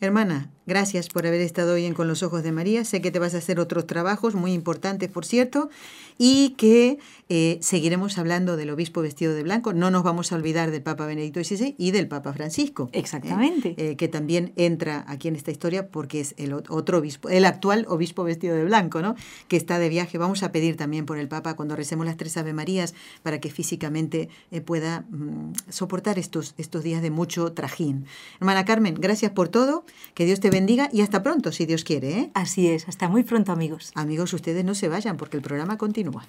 [0.00, 2.84] Hermana, gracias por haber estado hoy en Con los Ojos de María.
[2.84, 5.70] Sé que te vas a hacer otros trabajos muy importantes, por cierto,
[6.18, 9.72] y que eh, seguiremos hablando del obispo vestido de blanco.
[9.72, 12.90] No nos vamos a olvidar del Papa Benedicto XVI y del Papa Francisco.
[12.92, 13.74] Exactamente.
[13.76, 17.84] Eh, que también entra aquí en esta historia porque es el otro obispo, el actual
[17.88, 19.16] obispo vestido de blanco, ¿no?
[19.48, 20.16] Que está de viaje.
[20.16, 22.94] Vamos a pedir también por el Papa cuando recemos las tres Ave Marías
[23.24, 28.04] para que físicamente eh, pueda mm, soportar estos, estos días de mucho trajín.
[28.38, 29.84] Hermana Carmen, gracias por todo.
[30.14, 32.18] Que Dios te bendiga y hasta pronto, si Dios quiere.
[32.18, 32.30] ¿eh?
[32.34, 33.92] Así es, hasta muy pronto, amigos.
[33.94, 36.26] Amigos, ustedes no se vayan porque el programa continúa.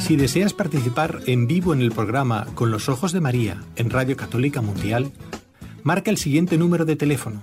[0.00, 4.16] Si deseas participar en vivo en el programa Con los Ojos de María en Radio
[4.16, 5.12] Católica Mundial,
[5.82, 7.42] marca el siguiente número de teléfono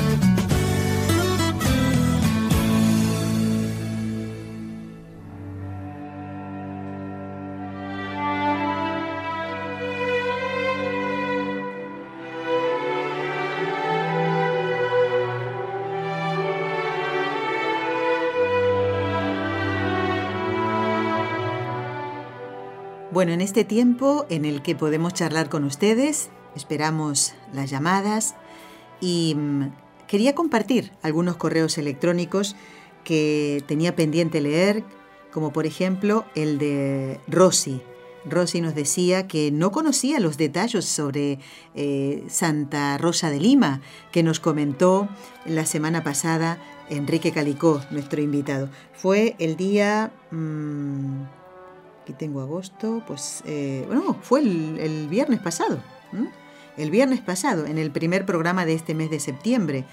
[23.41, 26.29] dedican este tiempo en el que podemos charlar con ustedes.
[26.55, 28.35] Esperamos las llamadas
[28.99, 29.71] y mm,
[30.07, 32.55] quería compartir algunos correos electrónicos
[33.03, 34.83] que tenía pendiente leer,
[35.31, 37.81] como por ejemplo el de Rosy.
[38.25, 41.39] Rosy nos decía que no conocía los detalles sobre
[41.73, 43.81] eh, Santa Rosa de Lima,
[44.11, 45.09] que nos comentó
[45.45, 48.69] la semana pasada Enrique Calicó, nuestro invitado.
[48.93, 50.11] Fue el día...
[50.31, 51.40] Mm,
[52.01, 55.79] aquí tengo agosto, pues, eh, bueno, fue el, viernes pasado,
[56.77, 59.85] el viernes pasado, en el primer programa de este mes de septiembre.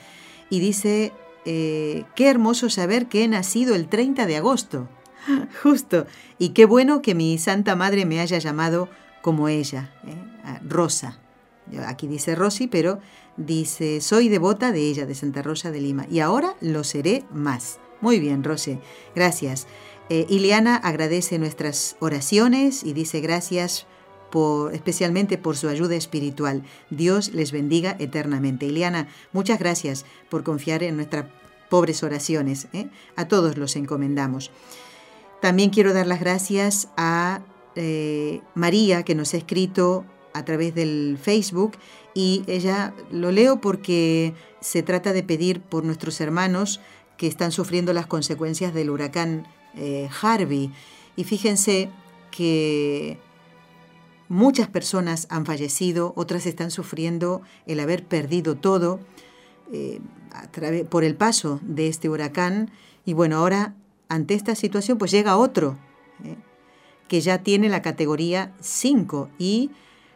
[0.50, 1.12] Y dice,
[1.44, 4.88] eh, qué hermoso saber que he nacido el 30 de agosto.
[5.62, 6.06] Justo.
[6.38, 8.88] Y qué bueno que mi Santa Madre me haya llamado
[9.22, 10.60] como ella, ¿eh?
[10.66, 11.18] Rosa.
[11.86, 13.00] Aquí dice Rosy, pero
[13.36, 16.06] dice, soy devota de ella, de Santa Rosa de Lima.
[16.10, 17.78] Y ahora lo seré más.
[18.00, 18.78] Muy bien, Rosy.
[19.14, 19.66] Gracias.
[20.10, 23.86] Eh, Ileana agradece nuestras oraciones y dice gracias
[24.30, 26.62] por, especialmente por su ayuda espiritual.
[26.90, 28.66] Dios les bendiga eternamente.
[28.66, 31.26] Ileana, muchas gracias por confiar en nuestras
[31.68, 32.68] pobres oraciones.
[32.72, 32.88] ¿eh?
[33.16, 34.50] A todos los encomendamos.
[35.40, 37.42] También quiero dar las gracias a
[37.76, 41.72] eh, María, que nos ha escrito a través del Facebook
[42.14, 46.80] y ella lo leo porque se trata de pedir por nuestros hermanos
[47.16, 50.70] que están sufriendo las consecuencias del huracán eh, Harvey.
[51.16, 51.90] Y fíjense
[52.30, 53.18] que
[54.28, 59.00] muchas personas han fallecido, otras están sufriendo el haber perdido todo
[59.72, 60.00] eh,
[60.88, 62.70] por el paso de este huracán.
[63.04, 63.74] Y bueno, ahora
[64.08, 65.78] ante esta situación pues llega otro
[66.24, 66.36] eh,
[67.08, 69.70] que ya tiene la categoría 5 y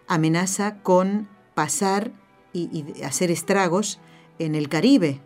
[0.06, 2.12] amenaza con pasar
[2.54, 3.98] y hacer estragos
[4.38, 5.20] en el Caribe,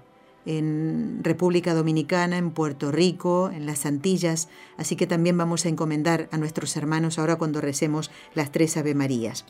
[0.46, 6.28] en República Dominicana, en Puerto Rico, en las Antillas, así que también vamos a encomendar
[6.32, 9.44] a nuestros hermanos ahora cuando recemos las tres Ave Marías.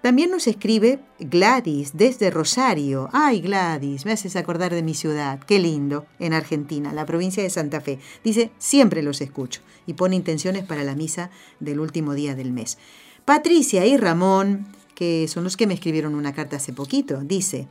[0.00, 3.08] También nos escribe Gladys desde Rosario.
[3.12, 5.40] Ay, Gladys, me haces acordar de mi ciudad.
[5.40, 7.98] Qué lindo, en Argentina, la provincia de Santa Fe.
[8.22, 12.78] Dice, siempre los escucho y pone intenciones para la misa del último día del mes.
[13.24, 17.66] Patricia y Ramón, que son los que me escribieron una carta hace poquito, dice,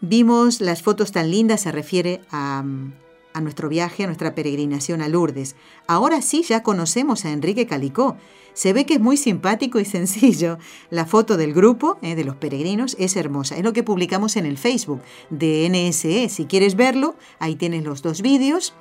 [0.00, 2.64] Vimos las fotos tan lindas, se refiere a,
[3.40, 5.56] nuestro viaje, a nuestra peregrinación a Lourdes.
[5.86, 8.16] Ahora sí ya conocemos a Enrique Calicó.
[8.52, 10.58] Se ve que es muy simpático y sencillo.
[10.90, 13.56] La foto del grupo eh, de los peregrinos es hermosa.
[13.56, 16.28] Es lo que publicamos en el Facebook de NSE.
[16.28, 18.74] Si quieres verlo, ahí tienes los dos vídeos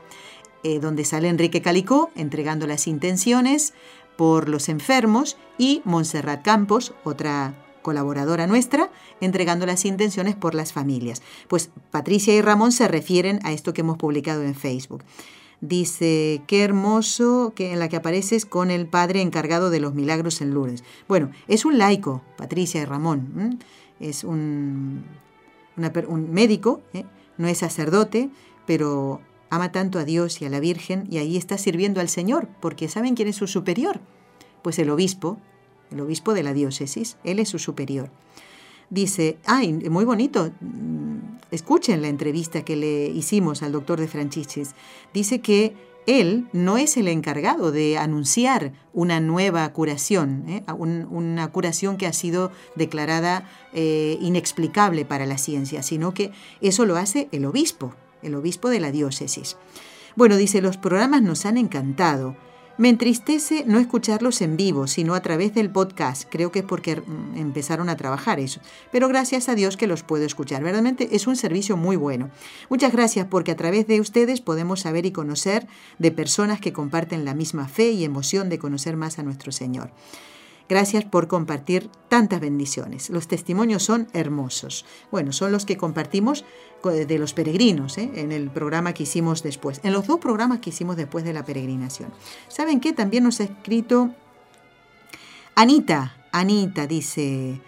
[0.64, 3.74] eh, donde sale Enrique Calicó entregando las intenciones
[4.16, 8.90] por los enfermos y Montserrat Campos, otra colaboradora nuestra,
[9.22, 11.22] entregando las intenciones por las familias.
[11.48, 15.04] Pues Patricia y Ramón se refieren a esto que hemos publicado en Facebook.
[15.62, 20.42] Dice, qué hermoso que en la que apareces con el padre encargado de los milagros
[20.42, 20.84] en Lourdes.
[21.08, 23.60] Bueno, es un laico, Patricia y Ramón.
[24.00, 25.06] Es un,
[25.78, 27.06] un médico, ¿eh?
[27.38, 28.30] no es sacerdote,
[28.66, 32.50] pero ama tanto a Dios y a la Virgen y ahí está sirviendo al Señor,
[32.60, 34.02] porque ¿saben quién es su superior?
[34.64, 35.38] Pues el obispo,
[35.94, 38.10] el obispo de la diócesis, él es su superior.
[38.90, 44.76] Dice, ay, muy bonito, mm, escuchen la entrevista que le hicimos al doctor de Franchiches.
[45.14, 45.74] Dice que
[46.06, 50.64] él no es el encargado de anunciar una nueva curación, ¿eh?
[50.78, 56.32] una curación que ha sido declarada eh, inexplicable para la ciencia, sino que
[56.62, 59.58] eso lo hace el obispo, el obispo de la diócesis.
[60.16, 62.36] Bueno, dice, los programas nos han encantado.
[62.76, 66.28] Me entristece no escucharlos en vivo, sino a través del podcast.
[66.28, 68.62] Creo que es porque mm, empezaron a trabajar eso.
[68.92, 70.64] Pero gracias a Dios que los puedo escuchar.
[70.64, 72.32] Verdaderamente es un servicio muy bueno.
[72.70, 75.68] Muchas gracias porque a través de ustedes podemos saber y conocer
[76.00, 79.92] de personas que comparten la misma fe y emoción de conocer más a nuestro Señor.
[80.70, 83.10] Gracias por compartir tantas bendiciones.
[83.10, 84.86] Los testimonios son hermosos.
[85.12, 86.46] Bueno, son los que compartimos
[86.84, 88.12] de los peregrinos ¿eh?
[88.16, 91.46] en el programa que hicimos después, en los dos programas que hicimos después de la
[91.46, 92.12] peregrinación.
[92.48, 92.92] ¿Saben qué?
[92.92, 94.14] También nos ha escrito
[95.56, 96.18] Anita.
[96.32, 97.62] Anita dice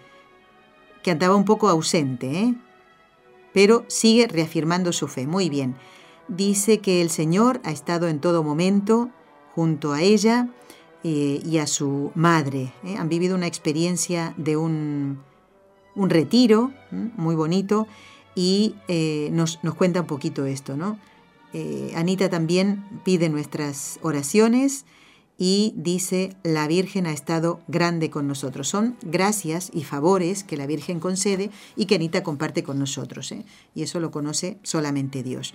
[1.02, 2.54] que andaba un poco ausente, ¿eh?
[3.54, 5.26] pero sigue reafirmando su fe.
[5.26, 5.76] Muy bien.
[6.28, 9.10] Dice que el Señor ha estado en todo momento
[9.54, 10.48] junto a ella
[11.08, 12.72] eh, y a su madre.
[12.82, 12.96] ¿eh?
[12.98, 15.22] Han vivido una experiencia de un,
[15.94, 17.86] retiro muy bonito
[18.34, 20.76] y eh, nos, nos, cuenta un poquito esto.
[20.76, 20.98] ¿no?
[21.94, 24.84] Anita también pide nuestras oraciones
[25.38, 28.66] y dice, la Virgen ha estado grande con nosotros.
[28.66, 33.32] Son gracias y favores que la Virgen concede y que Anita comparte con nosotros.
[33.76, 35.54] Y eso lo conoce solamente Dios.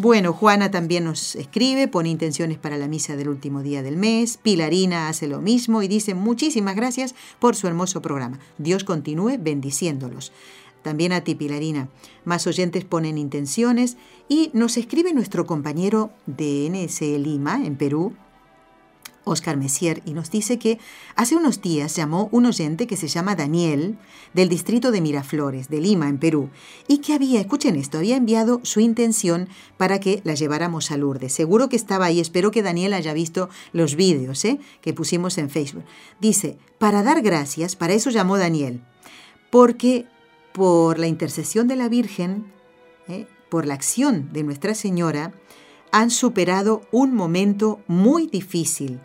[0.00, 4.36] Bueno, Juana también nos escribe, pone intenciones para la misa del último día del mes.
[4.36, 8.38] Pilarina hace lo mismo y dice muchísimas gracias por su hermoso programa.
[8.58, 10.30] Dios continúe bendiciéndolos.
[10.82, 11.88] También a ti, Pilarina.
[12.24, 13.96] Más oyentes ponen intenciones
[14.28, 18.14] y nos escribe nuestro compañero de NS Lima, en Perú,
[19.28, 20.78] Oscar Messier, y nos dice que
[21.16, 23.98] hace unos días llamó un oyente que se llama Daniel,
[24.34, 26.50] del distrito de Miraflores, de Lima, en Perú,
[26.86, 31.32] y que había, escuchen esto, había enviado su intención para que la lleváramos a Lourdes.
[31.32, 34.58] Seguro que estaba ahí, espero que Daniel haya visto los vídeos ¿eh?
[34.80, 35.84] que pusimos en Facebook.
[36.20, 38.82] Dice, para dar gracias, para eso llamó Daniel,
[39.50, 40.06] porque
[40.52, 42.52] por la intercesión de la Virgen,
[43.08, 43.26] ¿eh?
[43.48, 45.32] por la acción de Nuestra Señora,
[45.92, 49.00] han superado un momento muy difícil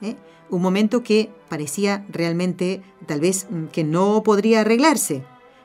[0.00, 0.16] ¿eh?
[0.50, 5.24] un momento que parecía realmente tal vez mm, que no podría arreglarse.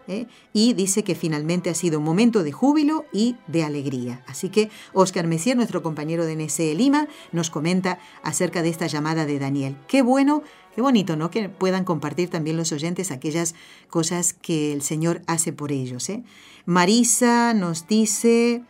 [0.09, 0.27] ¿eh?
[0.51, 4.23] Y dice que finalmente ha sido un momento de júbilo y de alegría.
[4.27, 9.25] Así que Oscar Messier, nuestro compañero de NSE Lima, nos comenta acerca de esta llamada
[9.25, 9.77] de Daniel.
[9.87, 10.41] Qué bueno,
[10.75, 11.29] qué bonito, ¿no?
[11.29, 13.55] Que puedan compartir también los oyentes aquellas
[13.89, 16.09] cosas que el Señor hace por ellos.
[16.09, 16.23] ¿eh?
[16.65, 18.63] Marisa nos dice,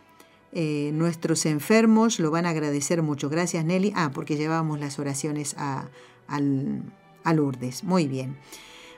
[0.52, 3.28] eh, nuestros enfermos lo van a agradecer mucho.
[3.28, 3.92] Gracias Nelly.
[3.94, 5.88] Ah, porque llevábamos las oraciones a,
[6.26, 7.84] a Lourdes.
[7.84, 8.36] Muy bien.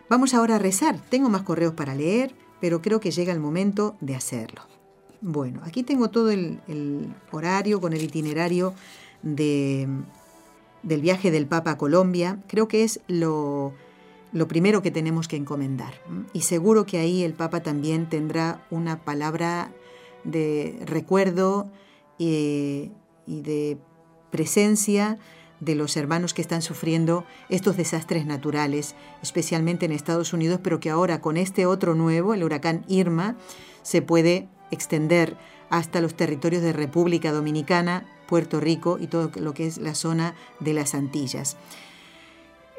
[0.09, 0.99] Vamos ahora a rezar.
[1.09, 4.63] Tengo más correos para leer, pero creo que llega el momento de hacerlo.
[5.21, 6.59] Bueno, aquí tengo todo el,
[7.31, 8.75] horario con el itinerario
[9.23, 9.89] de,
[10.83, 12.43] del viaje del Papa a Colombia.
[12.49, 13.73] Creo que es lo,
[14.33, 15.95] lo primero que tenemos que encomendar.
[16.33, 19.71] Y seguro que ahí el Papa también tendrá una palabra
[20.25, 21.71] de recuerdo
[22.19, 22.91] y
[23.27, 23.79] de
[24.31, 25.19] presencia
[25.61, 30.91] de los hermanos que están sufriendo estos desastres naturales, especialmente en Estados Unidos, pero que
[30.91, 33.37] ahora con este otro nuevo, el huracán Irma,
[33.83, 35.37] se puede extender
[35.71, 40.35] hasta los territorios de República Dominicana, Puerto Rico y todo lo que es la zona
[40.59, 41.57] de las Antillas.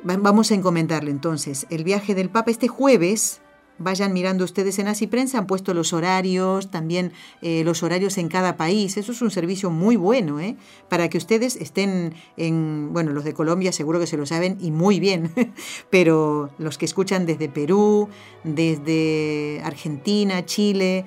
[0.04, 1.66] Vamos a encomendarlo entonces.
[1.70, 3.40] El viaje del Papa este jueves
[3.84, 7.12] Vayan mirando ustedes en Así Prensa, han puesto los horarios, también
[7.42, 8.98] eh, los horarios en cada país.
[8.98, 10.56] Eso es un servicio muy bueno, ¿eh?
[10.90, 14.72] Para que ustedes estén en, bueno, los de Colombia seguro que se lo saben y
[14.72, 15.32] muy bien,
[15.90, 18.10] pero los que escuchan desde Perú,
[18.44, 21.06] desde Argentina, Chile,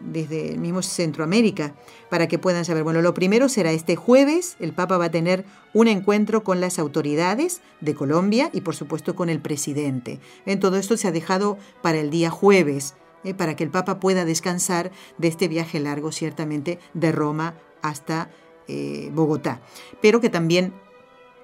[0.00, 1.74] desde el mismo Centroamérica
[2.10, 2.84] para que puedan saber.
[2.84, 5.44] Bueno, lo primero será este jueves, el Papa va a tener
[5.74, 10.20] un encuentro con las autoridades de Colombia y por supuesto con el presidente.
[10.46, 12.94] En todo esto se ha dejado para el día jueves,
[13.24, 18.30] eh, para que el Papa pueda descansar de este viaje largo, ciertamente, de Roma hasta
[18.68, 19.60] eh, Bogotá,
[20.02, 20.72] pero que también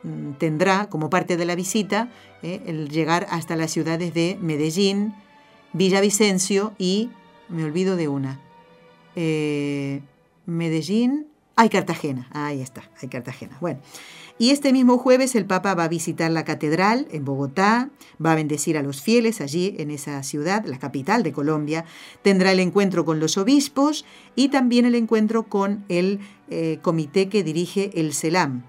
[0.03, 2.11] mm, tendrá como parte de la visita
[2.43, 5.15] eh, el llegar hasta las ciudades de Medellín,
[5.73, 7.11] Villavicencio y,
[7.49, 8.41] me olvido de una,
[9.17, 10.01] eh,
[10.47, 11.27] Medellín,
[11.57, 13.57] hay Cartagena, ahí está, hay Cartagena.
[13.61, 13.81] Bueno,
[14.39, 17.91] y este mismo jueves el Papa va a visitar la catedral en Bogotá,
[18.25, 21.85] va a bendecir a los fieles allí en esa ciudad, la capital de Colombia,
[22.23, 26.19] tendrá el encuentro con los obispos y también el encuentro con el
[26.51, 28.65] eh, comité que dirige el CELAM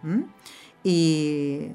[0.84, 1.70] y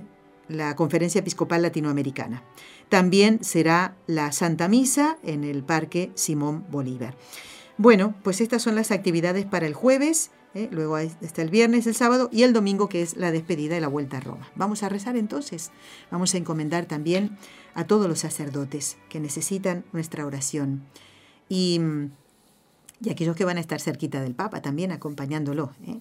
[0.48, 2.44] la Conferencia Episcopal Latinoamericana.
[2.90, 7.16] También será la Santa Misa en el Parque Simón Bolívar.
[7.78, 10.68] Bueno, pues estas son las actividades para el jueves, ¿eh?
[10.72, 13.86] luego está el viernes, el sábado y el domingo que es la despedida y la
[13.86, 14.50] vuelta a Roma.
[14.56, 15.70] Vamos a rezar entonces,
[16.10, 17.38] vamos a encomendar también
[17.74, 20.82] a todos los sacerdotes que necesitan nuestra oración
[21.48, 21.80] y,
[23.00, 25.70] y aquellos que van a estar cerquita del Papa también acompañándolo.
[25.86, 26.00] ¿eh?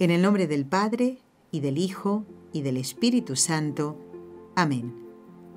[0.00, 1.18] En el nombre del Padre
[1.52, 3.96] y del Hijo y del Espíritu Santo.
[4.56, 4.99] Amén.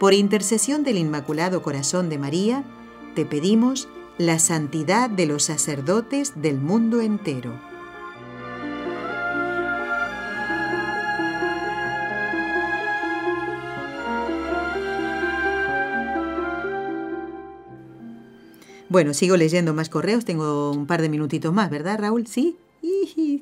[0.00, 2.64] por intercesión del Inmaculado Corazón de María,
[3.14, 3.86] te pedimos
[4.16, 7.60] la santidad de los sacerdotes del mundo entero.
[18.88, 22.26] Bueno, sigo leyendo más correos, tengo un par de minutitos más, ¿verdad, Raúl?
[22.26, 22.56] Sí,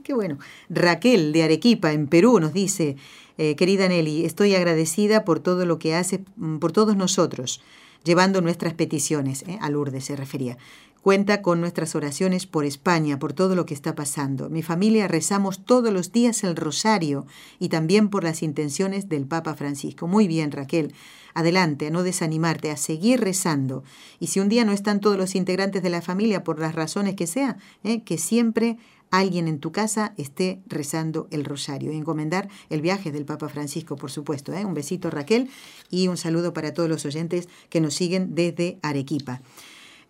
[0.04, 0.38] qué bueno.
[0.68, 2.96] Raquel de Arequipa, en Perú, nos dice,
[3.36, 7.60] eh, querida Nelly, estoy agradecida por todo lo que hace mm, por todos nosotros,
[8.04, 10.58] llevando nuestras peticiones, eh, a Lourdes se refería.
[11.02, 14.50] Cuenta con nuestras oraciones por España, por todo lo que está pasando.
[14.50, 17.24] Mi familia rezamos todos los días el rosario
[17.60, 20.08] y también por las intenciones del Papa Francisco.
[20.08, 20.92] Muy bien, Raquel.
[21.34, 23.84] Adelante, a no desanimarte, a seguir rezando.
[24.18, 27.14] Y si un día no están todos los integrantes de la familia, por las razones
[27.14, 28.76] que sea, eh, que siempre
[29.10, 31.92] alguien en tu casa esté rezando el rosario.
[31.92, 34.52] Y encomendar el viaje del Papa Francisco, por supuesto.
[34.52, 34.64] ¿eh?
[34.64, 35.50] Un besito Raquel
[35.90, 39.40] y un saludo para todos los oyentes que nos siguen desde Arequipa.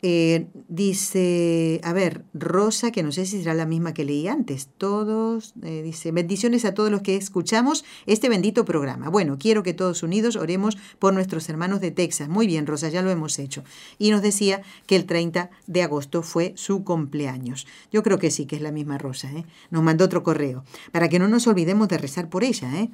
[0.01, 4.69] Eh, dice, a ver, Rosa, que no sé si será la misma que leí antes,
[4.79, 9.09] todos, eh, dice, bendiciones a todos los que escuchamos este bendito programa.
[9.09, 12.29] Bueno, quiero que todos unidos oremos por nuestros hermanos de Texas.
[12.29, 13.65] Muy bien, Rosa, ya lo hemos hecho.
[13.99, 17.67] Y nos decía que el 30 de agosto fue su cumpleaños.
[17.91, 19.33] Yo creo que sí, que es la misma Rosa.
[19.33, 19.47] ¿eh?
[19.71, 22.71] Nos mandó otro correo, para que no nos olvidemos de rezar por ella.
[22.81, 22.91] ¿eh?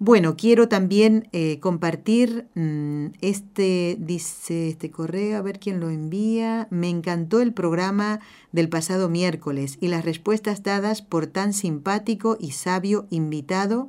[0.00, 6.68] Bueno, quiero también eh, compartir mm, este, dice este correo, a ver quién lo envía.
[6.70, 8.20] Me encantó el programa
[8.52, 13.88] del pasado miércoles y las respuestas dadas por tan simpático y sabio invitado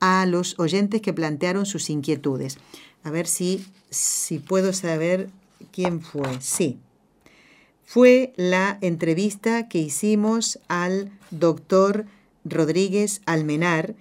[0.00, 2.58] a los oyentes que plantearon sus inquietudes.
[3.04, 5.30] A ver si, si puedo saber
[5.70, 6.40] quién fue.
[6.40, 6.80] Sí,
[7.84, 12.06] fue la entrevista que hicimos al doctor
[12.44, 13.94] Rodríguez Almenar,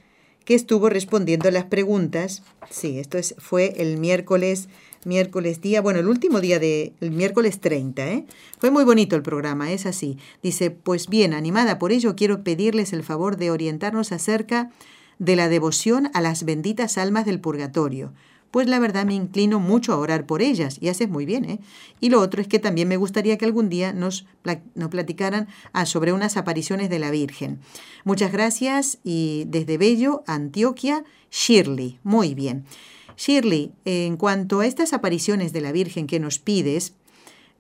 [0.46, 2.44] que estuvo respondiendo las preguntas.
[2.70, 4.70] Sí, esto es, fue el miércoles,
[5.04, 8.26] miércoles día, bueno, el último día de, el miércoles 30, ¿eh?
[8.60, 10.18] Fue muy bonito el programa, es así.
[10.42, 14.72] Dice, pues bien, animada por ello, quiero pedirles el favor de orientarnos acerca
[15.20, 18.14] de la devoción a las benditas almas del purgatorio
[18.56, 21.60] pues la verdad me inclino mucho a orar por ellas, y haces muy bien, ¿eh?
[22.00, 24.28] Y lo otro es que también me gustaría que algún día nos,
[24.90, 27.60] platicaran ah, sobre unas apariciones de la Virgen.
[28.06, 32.00] Muchas gracias y desde Bello, Antioquia, Shirley.
[32.04, 32.64] Muy bien.
[33.18, 36.94] Shirley, en cuanto a estas apariciones de la Virgen que nos pides,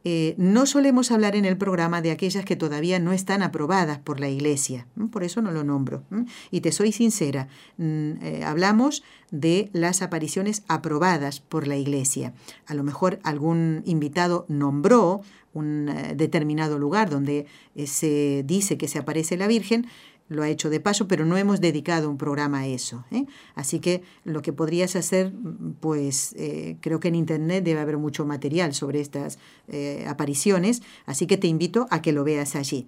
[0.07, 4.19] eh, no solemos hablar en el programa de aquellas que todavía no están aprobadas por
[4.19, 6.03] la Iglesia, por eso no lo nombro.
[6.51, 7.47] Y te soy sincera,
[7.77, 12.35] mm, eh, hablamos de las apariciones aprobadas por la Iglesia.
[12.67, 15.21] A lo mejor algún invitado nombró
[15.53, 17.47] un eh, determinado lugar donde
[17.87, 19.87] se dice que se aparece la Virgen,
[20.27, 23.05] lo ha hecho de paso, pero no hemos dedicado un programa a eso.
[23.11, 23.25] ¿eh?
[23.53, 25.31] Así que lo que podrías hacer,
[25.79, 31.27] pues eh, creo que en Internet debe haber mucho material sobre estas eh, apariciones, así
[31.27, 32.87] que te invito a que lo veas allí.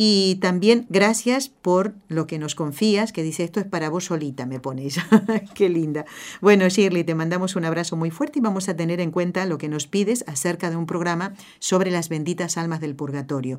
[0.00, 4.46] Y también gracias por lo que nos confías, que dice esto es para vos solita,
[4.46, 4.96] me pones.
[5.56, 6.04] Qué linda.
[6.40, 9.58] Bueno, Shirley, te mandamos un abrazo muy fuerte y vamos a tener en cuenta lo
[9.58, 13.58] que nos pides acerca de un programa sobre las benditas almas del purgatorio.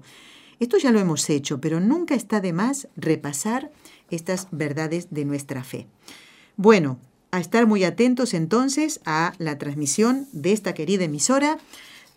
[0.59, 3.71] Esto ya lo hemos hecho, pero nunca está de más repasar
[4.09, 5.87] estas verdades de nuestra fe.
[6.57, 6.99] Bueno,
[7.31, 11.57] a estar muy atentos entonces a la transmisión de esta querida emisora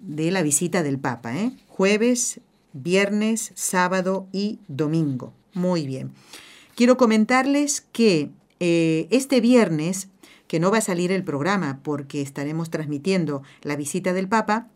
[0.00, 1.52] de la visita del Papa, ¿eh?
[1.68, 2.40] jueves,
[2.72, 5.32] viernes, sábado y domingo.
[5.54, 6.12] Muy bien.
[6.74, 10.08] Quiero comentarles que eh, este viernes,
[10.48, 14.68] que no va a salir el programa porque estaremos transmitiendo la visita del Papa,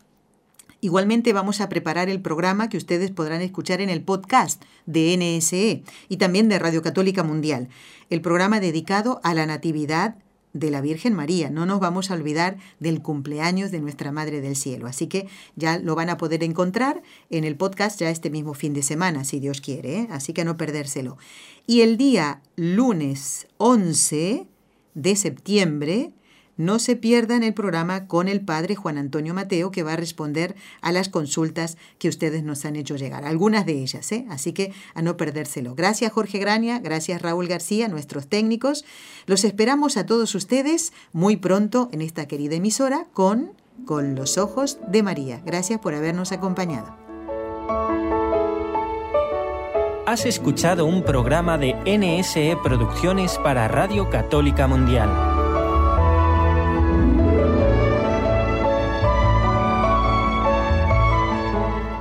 [0.79, 5.83] Igualmente vamos a preparar el programa que ustedes podrán escuchar en el podcast de NSE
[6.07, 7.69] y también de Radio Católica Mundial,
[8.09, 10.15] el programa dedicado a la Natividad
[10.53, 11.49] de la Virgen María.
[11.49, 14.87] No nos vamos a olvidar del cumpleaños de nuestra Madre del Cielo.
[14.87, 18.73] Así que ya lo van a poder encontrar en el podcast ya este mismo fin
[18.73, 20.01] de semana, si Dios quiere.
[20.01, 20.07] ¿eh?
[20.11, 21.17] Así que no perdérselo.
[21.65, 24.47] Y el día lunes 11
[24.93, 26.11] de septiembre
[26.57, 30.55] no se pierdan el programa con el padre Juan Antonio Mateo, que va a responder
[30.81, 34.25] a las consultas que ustedes nos han hecho llegar, algunas de ellas, ¿eh?
[34.29, 35.75] así que a no perdérselo.
[35.75, 38.85] Gracias Jorge Grania, gracias Raúl García, nuestros técnicos.
[39.25, 43.51] Los esperamos a todos ustedes muy pronto en esta querida emisora con
[43.85, 45.41] Con los Ojos de María.
[45.45, 47.07] Gracias por habernos acompañado.
[50.07, 55.26] Has escuchado un programa de NSE Producciones para Radio Católica Mundial.